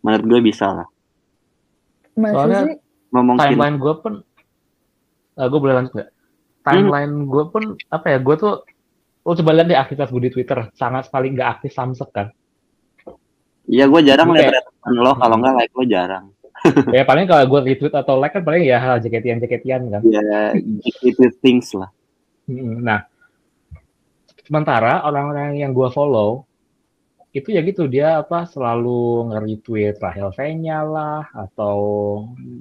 [0.03, 0.87] Menurut gue bisa lah.
[2.13, 2.77] Soalnya sih?
[3.13, 4.13] timeline gue pun,
[5.37, 6.09] uh, gue boleh lanjut nggak?
[6.63, 7.29] Timeline hmm.
[7.31, 8.17] gue pun apa ya?
[8.19, 8.53] Gue tuh,
[9.23, 12.27] lo coba lihat deh aktivitas gue di Twitter, sangat sekali nggak aktif samsek kan?
[13.63, 16.27] Iya, gue jarang lihat lo, kalau nggak like lo jarang
[16.95, 20.01] ya paling kalau gue retweet atau like kan paling ya hal jaketian-jaketian kan.
[20.07, 21.91] Ya, yeah, things lah.
[22.47, 23.03] Nah,
[24.47, 26.47] sementara orang-orang yang gue follow
[27.33, 31.77] itu ya gitu dia apa selalu nge-retweet Rahel Fenya lah atau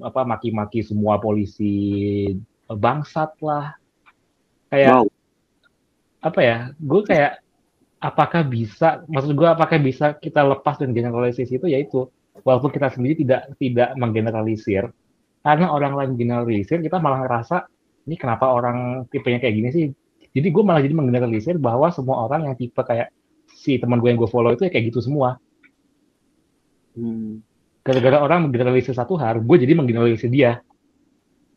[0.01, 2.33] apa maki-maki semua polisi
[2.67, 3.77] bangsat lah.
[4.73, 5.07] Kayak wow.
[6.25, 7.33] apa ya gue kayak
[8.01, 11.69] apakah bisa maksud gue apakah bisa kita lepas dan generalisasi itu?
[11.69, 12.09] Yaitu
[12.41, 14.89] walaupun kita sendiri tidak tidak menggeneralisir
[15.45, 17.69] karena orang lain generalisir kita malah ngerasa
[18.09, 19.87] ini kenapa orang tipenya kayak gini sih?
[20.33, 23.13] Jadi gue malah jadi menggeneralisir bahwa semua orang yang tipe kayak
[23.63, 25.39] si teman gue yang gue follow itu ya kayak gitu semua.
[26.93, 27.41] Hmm.
[27.83, 30.61] gara-gara orang menggeneralisir satu hal gue jadi menggeneralisir dia.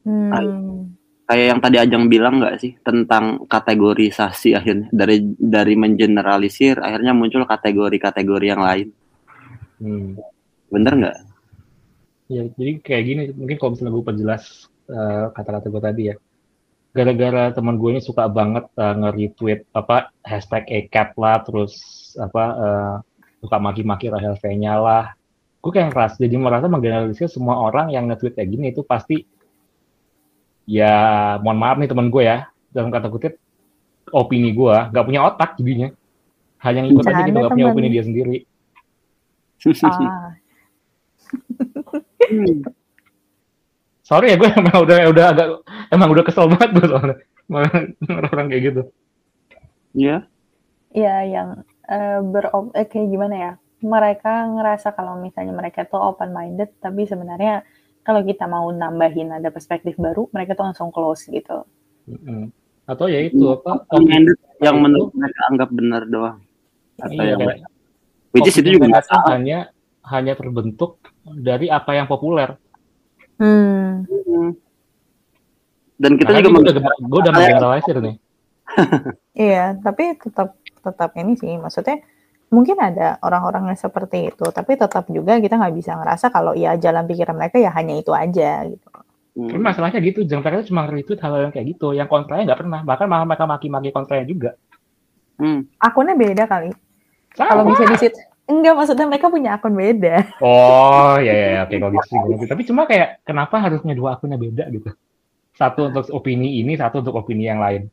[0.06, 0.93] Hmm.
[1.26, 7.43] kayak yang tadi Ajang bilang nggak sih tentang kategorisasi akhirnya dari dari mengeneralisir akhirnya muncul
[7.49, 8.88] kategori-kategori yang lain.
[9.82, 10.18] Hmm.
[10.70, 11.18] Bener nggak?
[12.30, 14.43] Ya jadi kayak gini mungkin kalau misalnya gue perjelas
[14.89, 16.16] uh, kata-kata gue tadi ya
[16.96, 21.76] gara-gara teman gue ini suka banget uh, nge-retweet apa hashtag ACAP lah terus
[22.16, 22.96] apa uh,
[23.43, 25.12] suka maki-maki Rahel V-nya lah.
[25.60, 29.28] Gue kayak keras jadi merasa menggeneralisir semua orang yang nge-tweet kayak gini itu pasti
[30.64, 33.36] ya mohon maaf nih teman gue ya dalam kata kutip
[34.16, 35.91] opini gue nggak punya otak jadinya.
[36.64, 38.48] Hanya ngikut aja gitu nggak punya opini dia sendiri.
[39.84, 40.32] Ah,
[42.26, 42.66] Hmm.
[44.06, 45.47] Sorry ya gue emang udah udah agak
[45.89, 47.18] emang udah kesel banget gue soalnya
[48.06, 48.82] orang-orang kayak gitu.
[49.97, 50.08] Iya.
[50.08, 50.22] Yeah.
[50.95, 51.49] Iya yang
[51.89, 53.51] uh, ber eh, kayak gimana ya?
[53.82, 57.66] Mereka ngerasa kalau misalnya mereka tuh open minded tapi sebenarnya
[58.06, 61.66] kalau kita mau nambahin ada perspektif baru mereka tuh langsung close gitu.
[62.06, 62.53] Mm-hmm.
[62.86, 63.89] Atau ya itu apa?
[63.89, 66.39] Open minded yang menurut mereka anggap benar doang.
[67.01, 67.68] Atau iya, yang kayak,
[68.38, 69.01] which is itu juga
[69.34, 69.74] hanya
[70.06, 72.53] hanya terbentuk dari apa yang populer.
[73.36, 74.06] Hmm.
[75.96, 78.16] Dan kita nah, juga udah, gue udah menggeneralisir nih.
[79.48, 82.04] iya, tapi tetap tetap ini sih, maksudnya
[82.52, 86.76] mungkin ada orang-orang yang seperti itu, tapi tetap juga kita nggak bisa ngerasa kalau ya
[86.78, 88.88] jalan pikiran mereka ya hanya itu aja gitu.
[89.36, 89.52] Hmm.
[89.52, 92.60] Tapi masalahnya gitu, jangan mereka cuma retweet hal, hal yang kayak gitu, yang kontranya nggak
[92.64, 94.52] pernah, bahkan malah mereka maki-maki kontranya juga.
[95.36, 95.68] Hmm.
[95.80, 96.72] Akunnya beda kali.
[97.36, 100.38] Kalau bisa di situ, Enggak, maksudnya mereka punya akun beda.
[100.38, 101.60] Oh, ya ya, ya.
[101.66, 101.93] oke kalau
[102.38, 104.93] gitu Tapi cuma kayak kenapa harusnya dua akunnya beda gitu?
[105.58, 107.89] Satu untuk opini ini, satu untuk opini yang lain.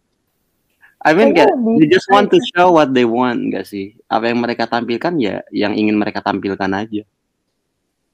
[1.02, 1.50] I mean, kayak,
[1.82, 3.98] they just want to show what they want, enggak sih?
[4.06, 7.02] Apa yang mereka tampilkan ya, yang ingin mereka tampilkan aja.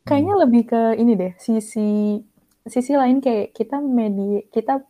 [0.08, 0.42] Kayaknya hmm.
[0.48, 2.16] lebih ke ini deh, sisi
[2.64, 4.80] sisi lain kayak kita media, kita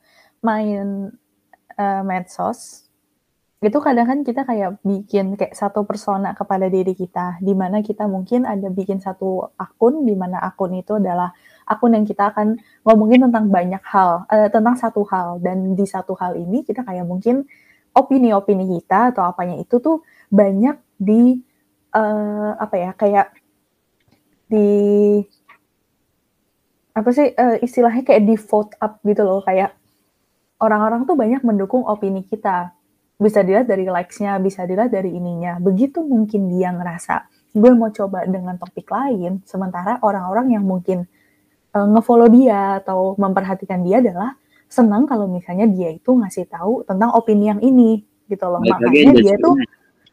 [0.47, 1.11] main
[1.75, 2.87] uh, medsos,
[3.59, 8.07] itu kadang kan kita kayak bikin kayak satu persona kepada diri kita, di mana kita
[8.07, 11.35] mungkin ada bikin satu akun, di mana akun itu adalah
[11.67, 12.55] akun yang kita akan
[12.87, 17.03] ngomongin tentang banyak hal, uh, tentang satu hal, dan di satu hal ini kita kayak
[17.03, 17.51] mungkin
[17.99, 21.43] opini-opini kita atau apanya itu tuh banyak di
[21.99, 23.35] uh, apa ya kayak
[24.47, 24.71] di
[26.95, 29.43] apa sih uh, istilahnya kayak di vote up gitu loh.
[29.43, 29.75] Kayak
[30.63, 32.78] orang-orang tuh banyak mendukung opini kita
[33.19, 35.59] bisa dilihat dari likes-nya, bisa dilihat dari ininya.
[35.59, 41.05] Begitu mungkin dia ngerasa, gue mau coba dengan topik lain, sementara orang-orang yang mungkin
[41.75, 44.39] uh, ngefollow dia atau memperhatikan dia adalah
[44.71, 48.63] senang kalau misalnya dia itu ngasih tahu tentang opini yang ini, gitu loh.
[48.63, 49.57] Baik Makanya dia tuh,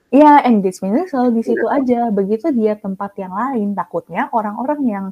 [0.09, 1.77] ya engagementnya selalu di situ iya.
[1.77, 1.99] aja.
[2.09, 5.05] Begitu dia tempat yang lain, takutnya orang-orang yang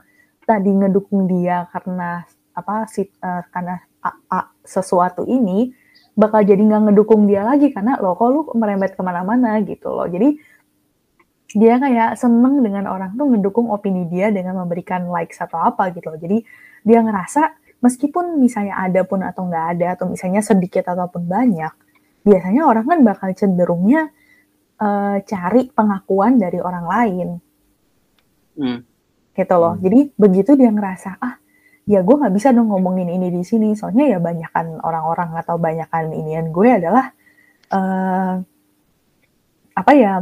[0.50, 5.74] tadi ngedukung dia karena apa sih uh, karena a, a, sesuatu ini
[6.14, 9.58] bakal jadi nggak ngedukung dia lagi karena lo kok lu merembet ke mana-mana?
[9.66, 10.06] gitu loh.
[10.06, 10.38] Jadi
[11.54, 16.10] dia kayak seneng dengan orang tuh ngedukung opini dia dengan memberikan like atau apa gitu
[16.10, 16.20] loh.
[16.22, 16.42] Jadi
[16.86, 21.74] dia ngerasa meskipun misalnya ada pun atau nggak ada atau misalnya sedikit ataupun banyak
[22.24, 24.10] biasanya orang kan bakal cenderungnya
[24.80, 27.30] uh, cari pengakuan dari orang lain.
[28.54, 28.80] Hmm.
[29.34, 29.74] gitu loh.
[29.74, 29.82] Hmm.
[29.82, 31.42] jadi begitu dia ngerasa ah
[31.84, 33.76] ya gue nggak bisa dong ngomongin ini di sini.
[33.76, 37.12] Soalnya ya banyakkan orang-orang atau banyakkan inian gue adalah
[37.72, 38.40] uh,
[39.74, 40.14] apa ya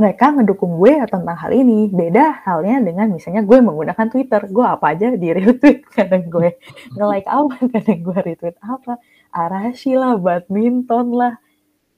[0.00, 1.90] mereka ngedukung gue tentang hal ini.
[1.90, 4.40] Beda halnya dengan misalnya gue menggunakan Twitter.
[4.48, 5.84] Gue apa aja di retweet?
[5.96, 6.56] Kadang gue
[6.96, 7.54] nge like apa?
[7.68, 8.96] Kadang gue retweet apa?
[9.30, 11.34] Arashi lah badminton lah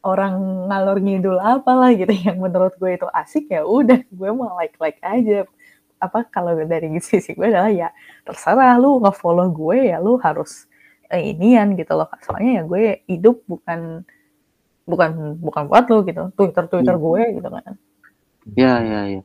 [0.03, 2.11] orang ngalor ngidul apalah gitu.
[2.27, 5.47] Yang menurut gue itu asik ya udah gue mau like like aja
[6.03, 7.89] apa kalau dari sisi gue adalah ya
[8.27, 10.67] terserah lu nge-follow gue ya lu harus
[11.07, 14.03] eh, inian gitu loh soalnya ya gue hidup bukan
[14.83, 17.05] bukan bukan buat lu gitu twitter twitter hmm.
[17.07, 17.75] gue gitu kan.
[18.59, 19.23] Ya ya ya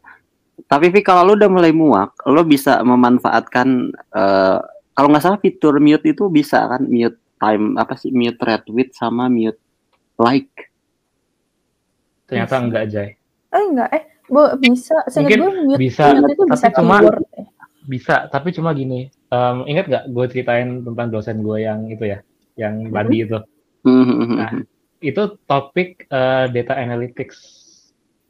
[0.69, 4.61] tapi Vi kalau lu udah mulai muak lu bisa memanfaatkan uh,
[4.93, 6.85] kalau nggak salah fitur mute itu bisa kan?
[6.85, 8.09] Mute time apa sih?
[8.09, 9.61] Mute retweet sama mute
[10.17, 10.69] like.
[12.25, 13.17] Ternyata enggak Jay
[13.57, 15.39] eh enggak eh Bo, bisa, mungkin
[15.71, 16.97] gue bisa, itu bisa tapi cuma
[17.87, 19.07] bisa, tapi cuma gini.
[19.31, 22.19] Um, ingat gak gue ceritain tentang dosen gue yang itu ya,
[22.59, 23.39] yang Bandi itu.
[23.87, 24.51] Nah,
[24.99, 27.39] itu topik uh, data analytics,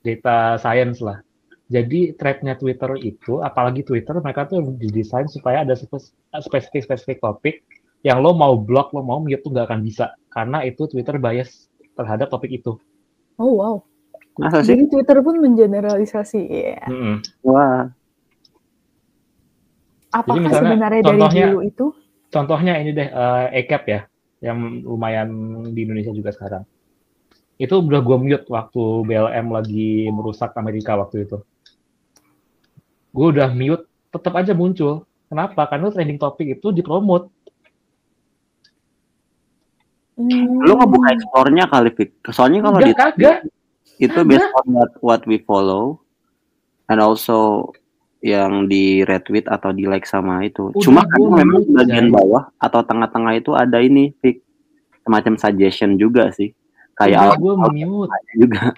[0.06, 1.18] data science lah.
[1.68, 5.74] Jadi threadnya Twitter itu, apalagi Twitter, mereka tuh didesain supaya ada
[6.40, 7.66] spesifik-spesifik topik
[8.06, 10.14] yang lo mau blog, lo mau mute tuh gak akan bisa.
[10.30, 12.78] Karena itu Twitter bias terhadap topik itu.
[13.42, 13.76] Oh wow.
[14.38, 14.78] Masa sih?
[14.78, 16.82] Jadi Twitter pun mengeneralisasi ya.
[16.86, 17.16] Mm -hmm.
[17.42, 17.90] Wah.
[20.14, 21.86] Apakah Jadi sebenarnya contohnya, dari dulu itu?
[22.32, 24.02] Contohnya ini deh uh, ECAP ya,
[24.40, 25.30] yang lumayan
[25.74, 26.64] di Indonesia juga sekarang.
[27.58, 31.42] Itu udah gue mute waktu BLM lagi merusak Amerika waktu itu.
[33.12, 35.04] Gue udah mute, tetap aja muncul.
[35.28, 35.68] Kenapa?
[35.68, 37.28] Karena trending topik itu dipromot.
[40.18, 40.66] Hmm.
[40.66, 42.10] Lu ngebuka ekspornya kali, Fik.
[42.32, 43.38] Soalnya kalau di kagak
[43.98, 46.04] itu based on what, what we follow
[46.92, 47.70] and also
[48.22, 50.74] yang di retweet atau di like sama itu.
[50.74, 54.42] Udah Cuma kan memang bagian bawah atau tengah-tengah itu ada ini fik
[55.06, 56.52] semacam suggestion juga sih.
[56.98, 58.74] Kayak udah gue mute juga.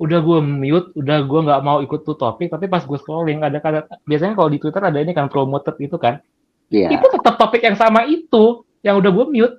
[0.00, 3.58] Udah gue mute, udah gue nggak mau ikut tuh topik, tapi pas gue scrolling ada
[3.60, 6.22] kata biasanya kalau di Twitter ada ini kan promoted itu kan.
[6.70, 6.94] Iya.
[6.94, 7.02] Yeah.
[7.02, 9.56] Itu tetap topik yang sama itu yang udah gue mute.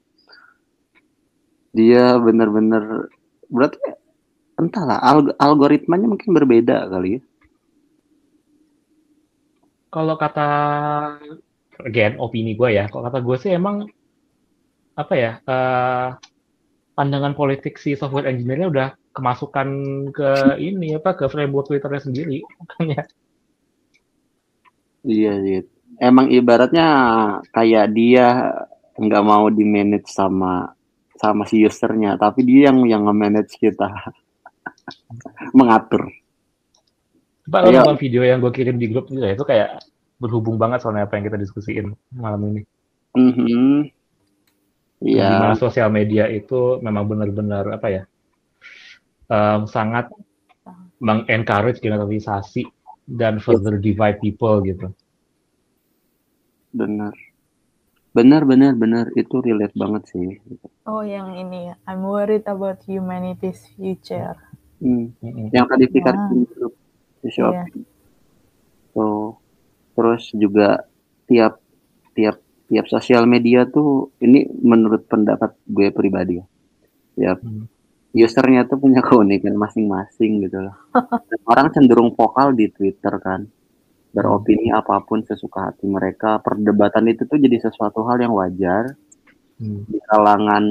[1.77, 3.13] dia benar-benar
[3.53, 3.77] berarti
[4.57, 7.23] entahlah alg algoritmanya mungkin berbeda kali ya.
[9.93, 10.49] Kalau kata
[11.85, 13.85] again opini gue ya kalau kata gue sih emang
[14.97, 16.17] apa ya uh,
[16.97, 19.69] pandangan politik si software engineer-nya udah kemasukan
[20.13, 23.05] ke ini apa ke framework Twitternya sendiri makanya.
[25.05, 26.89] Iya sih emang ibaratnya
[27.53, 28.27] kayak dia
[28.97, 30.76] nggak mau di manage sama
[31.17, 33.89] sama si usernya tapi dia yang yang nge-manage kita
[35.59, 36.09] mengatur
[37.47, 39.79] Pak, lo nonton video yang gue kirim di grup itu ya, itu kayak
[40.19, 42.63] berhubung banget soalnya apa yang kita diskusiin malam ini.
[43.15, 43.75] Mm -hmm.
[44.99, 45.31] Yeah.
[45.31, 48.03] Di mana sosial media itu memang benar-benar apa ya,
[49.31, 50.11] um, sangat
[50.99, 52.67] mengencourage generalisasi
[53.07, 54.91] dan further divide people gitu.
[56.75, 57.15] Benar.
[58.17, 59.13] Benar, benar, benar.
[59.13, 60.41] Itu relate banget sih.
[60.89, 61.75] Oh, yang ini ya.
[61.85, 64.41] I'm worried about humanity's future.
[64.81, 65.13] Hmm.
[65.53, 66.17] Yang tadi Fikar
[66.49, 66.73] grup
[67.21, 67.53] di Shopee.
[67.53, 67.69] Yeah.
[68.97, 69.05] So,
[69.93, 70.89] terus juga
[71.29, 71.61] tiap
[72.17, 72.41] tiap
[72.73, 76.47] tiap sosial media tuh ini menurut pendapat gue pribadi ya.
[77.21, 77.69] Tiap hmm.
[78.17, 80.77] usernya tuh punya keunikan masing-masing gitu loh.
[81.53, 83.45] orang cenderung vokal di Twitter kan
[84.17, 86.41] beropini apa pun sesuka hati mereka.
[86.41, 88.97] Perdebatan itu tuh jadi sesuatu hal yang wajar
[89.61, 89.85] hmm.
[89.93, 90.65] di kalangan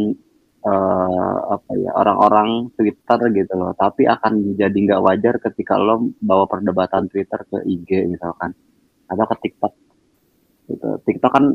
[0.65, 3.77] uh, apa ya orang-orang Twitter gitu loh.
[3.77, 8.57] Tapi akan jadi nggak wajar ketika lo bawa perdebatan Twitter ke IG misalkan
[9.05, 9.73] atau ke TikTok.
[10.65, 10.89] Gitu.
[11.05, 11.45] TikTok kan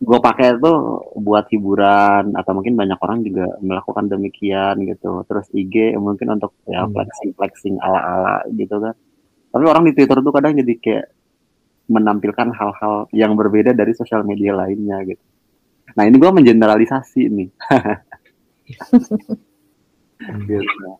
[0.00, 0.72] gue pakai itu
[1.20, 5.28] buat hiburan atau mungkin banyak orang juga melakukan demikian gitu.
[5.28, 6.96] Terus IG mungkin untuk ya hmm.
[6.96, 8.96] flexing flexing ala ala gitu kan
[9.50, 11.06] tapi orang di Twitter tuh kadang jadi kayak
[11.90, 15.24] menampilkan hal-hal yang berbeda dari sosial media lainnya gitu.
[15.98, 17.50] Nah ini gue mengeneralisasi nih.
[20.46, 20.90] gitu.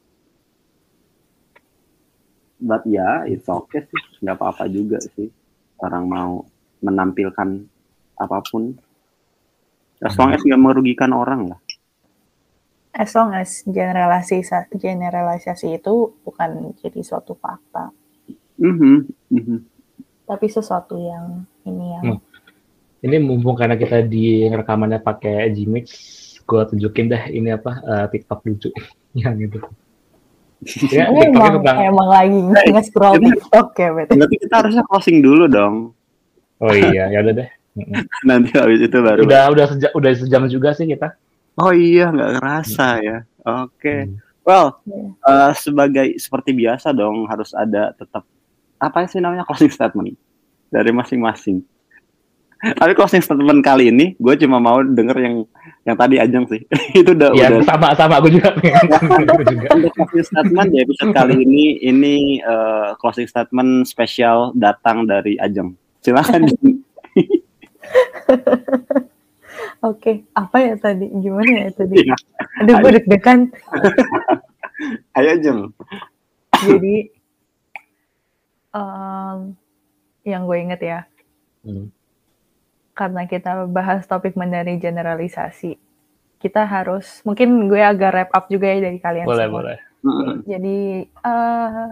[2.60, 5.32] But ya, yeah, it's okay sih, nggak apa-apa juga sih.
[5.80, 6.44] Orang mau
[6.84, 7.48] menampilkan
[8.20, 8.76] apa pun,
[10.04, 11.60] as long as nggak merugikan orang lah.
[12.92, 17.94] As long as generalisasi generalisasi itu bukan jadi suatu fakta.
[18.60, 18.96] Mm-hmm.
[19.32, 19.58] Mm-hmm.
[20.28, 22.20] Tapi sesuatu yang ini yang hmm.
[23.02, 25.86] ini mumpung karena kita di rekamannya pakai Gmix,
[26.44, 28.70] gue tunjukin deh ini apa uh, TikTok lucu
[29.18, 29.58] yang itu.
[30.92, 32.36] Ya, Ini emang, tentang emang lagi
[32.68, 34.12] nge-scroll Kita- TikTok ya, berarti.
[34.12, 35.96] Berarti kita harusnya closing dulu dong.
[36.60, 37.48] Oh iya, ya udah deh.
[38.28, 39.24] Nanti habis itu baru.
[39.24, 41.16] Udah udah sejam udah sejam juga sih kita.
[41.56, 43.24] Oh iya, nggak kerasa ya.
[43.40, 44.04] Oke.
[44.04, 44.20] Hmm.
[44.44, 44.84] Well,
[45.24, 48.28] eh, sebagai seperti biasa dong harus ada tetap
[48.80, 50.16] apa sih namanya closing statement
[50.72, 51.60] dari masing-masing.
[52.60, 55.34] Tapi closing statement kali ini gue cuma mau denger yang
[55.88, 56.60] yang tadi Ajeng sih.
[57.00, 58.52] itu udah Iya, udah sama sama aku juga
[59.72, 62.14] untuk closing statement di episode kali ini ini
[62.44, 65.72] eh, closing statement spesial datang dari Ajeng.
[66.04, 66.48] Silakan.
[66.48, 66.80] Jeng.
[69.80, 71.08] Oke, apa ya tadi?
[71.08, 71.96] Gimana ya tadi?
[72.04, 72.16] Iya.
[72.60, 73.48] Aduh, gue deg-degan.
[75.16, 75.60] Ayo Ajeng.
[76.60, 77.08] Jadi,
[78.70, 79.38] em,
[80.22, 81.00] yang gue inget ya,
[81.60, 81.92] Hmm.
[82.96, 85.76] karena kita bahas topik mengenai generalisasi,
[86.40, 89.56] kita harus, mungkin gue agak wrap up juga ya dari kalian Boleh, semua.
[89.60, 89.78] boleh.
[90.00, 90.34] Mm-mm.
[90.48, 91.86] Jadi eh,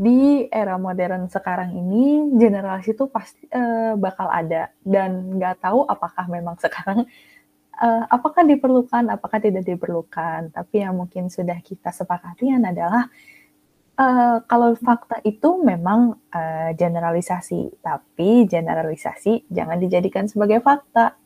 [0.00, 6.24] di era modern sekarang ini generasi itu pasti eh, bakal ada dan nggak tahu apakah
[6.32, 7.04] memang sekarang
[7.76, 10.48] eh, apakah diperlukan, apakah tidak diperlukan.
[10.56, 13.12] Tapi yang mungkin sudah kita sepakati adalah
[13.98, 21.16] eh, kalau fakta itu memang eh, generalisasi, tapi generalisasi jangan dijadikan sebagai fakta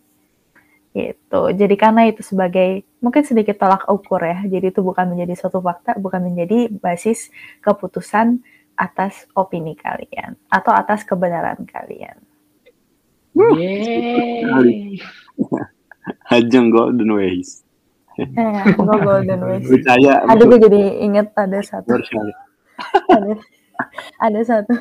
[0.97, 1.53] gitu.
[1.53, 4.41] Jadi karena itu sebagai mungkin sedikit tolak ukur ya.
[4.49, 7.29] Jadi itu bukan menjadi suatu fakta, bukan menjadi basis
[7.61, 8.41] keputusan
[8.77, 12.17] atas opini kalian atau atas kebenaran kalian.
[13.37, 14.97] Yeay.
[16.33, 17.67] Ajeng Golden Ways.
[18.17, 19.69] Eh, golden ways.
[19.69, 20.25] Percaya.
[20.33, 22.01] Aduh, gue jadi inget ada satu.
[23.11, 23.33] Ada,
[24.21, 24.75] ada satu,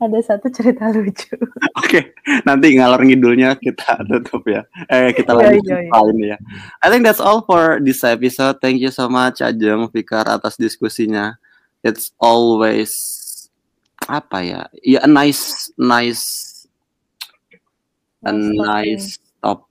[0.00, 1.36] ada satu cerita lucu.
[1.80, 2.14] Oke,
[2.44, 4.64] nanti ngalor ngidulnya kita tutup ya.
[4.88, 5.90] Eh, kita Iya, lanjut iya, ke iya.
[5.92, 6.36] lain ya.
[6.84, 8.60] I think that's all for this episode.
[8.60, 11.36] Thank you so much Ajeng Fikar atas diskusinya.
[11.80, 12.92] It's always
[14.08, 14.62] apa ya?
[14.84, 16.24] Ya a nice nice
[18.24, 19.29] a Nice nice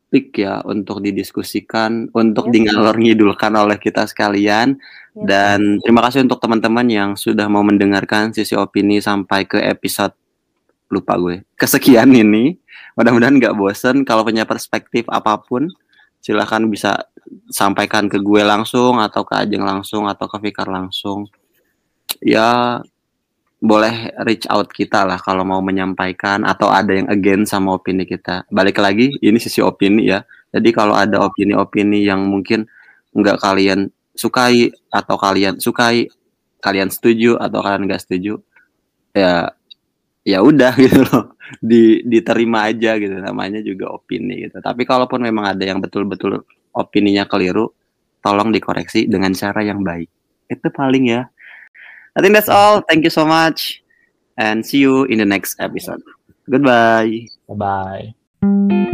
[0.09, 2.53] topik ya untuk didiskusikan, untuk Yes.
[2.57, 4.81] dingalor ngidulkan oleh kita sekalian.
[5.13, 5.21] Yes.
[5.29, 10.17] Dan terima kasih untuk teman-teman yang sudah mau mendengarkan sisi opini sampai ke episode
[10.89, 12.57] lupa gue kesekian ini.
[12.97, 14.01] Mudah-mudahan nggak bosen.
[14.01, 15.69] Kalau punya perspektif apa pun,
[16.25, 17.05] silahkan bisa
[17.53, 21.29] sampaikan ke gue langsung atau ke Ajeng langsung atau ke Fikar langsung.
[22.17, 22.81] Ya
[23.59, 28.47] boleh reach out kita lah kalau mau menyampaikan atau ada yang against sama opini kita.
[28.47, 30.23] Balik lagi, ini sisi opini ya.
[30.55, 32.65] Jadi kalau ada opini-opini yang mungkin
[33.11, 36.07] nggak kalian sukai atau kalian sukai,
[36.63, 38.39] kalian setuju atau kalian nggak setuju,
[39.11, 39.51] ya
[40.23, 43.11] ya udah gitu loh, di diterima aja gitu.
[43.19, 44.63] Namanya juga opini gitu.
[44.63, 47.75] Tapi kalaupun memang ada yang betul-betul opininya keliru,
[48.23, 50.07] tolong dikoreksi dengan cara yang baik.
[50.47, 51.27] Itu paling ya.
[52.15, 52.81] I think that's all.
[52.81, 53.83] Thank you so much.
[54.37, 56.01] And see you in the next episode.
[56.49, 57.27] Goodbye.
[57.47, 58.88] Bye-bye.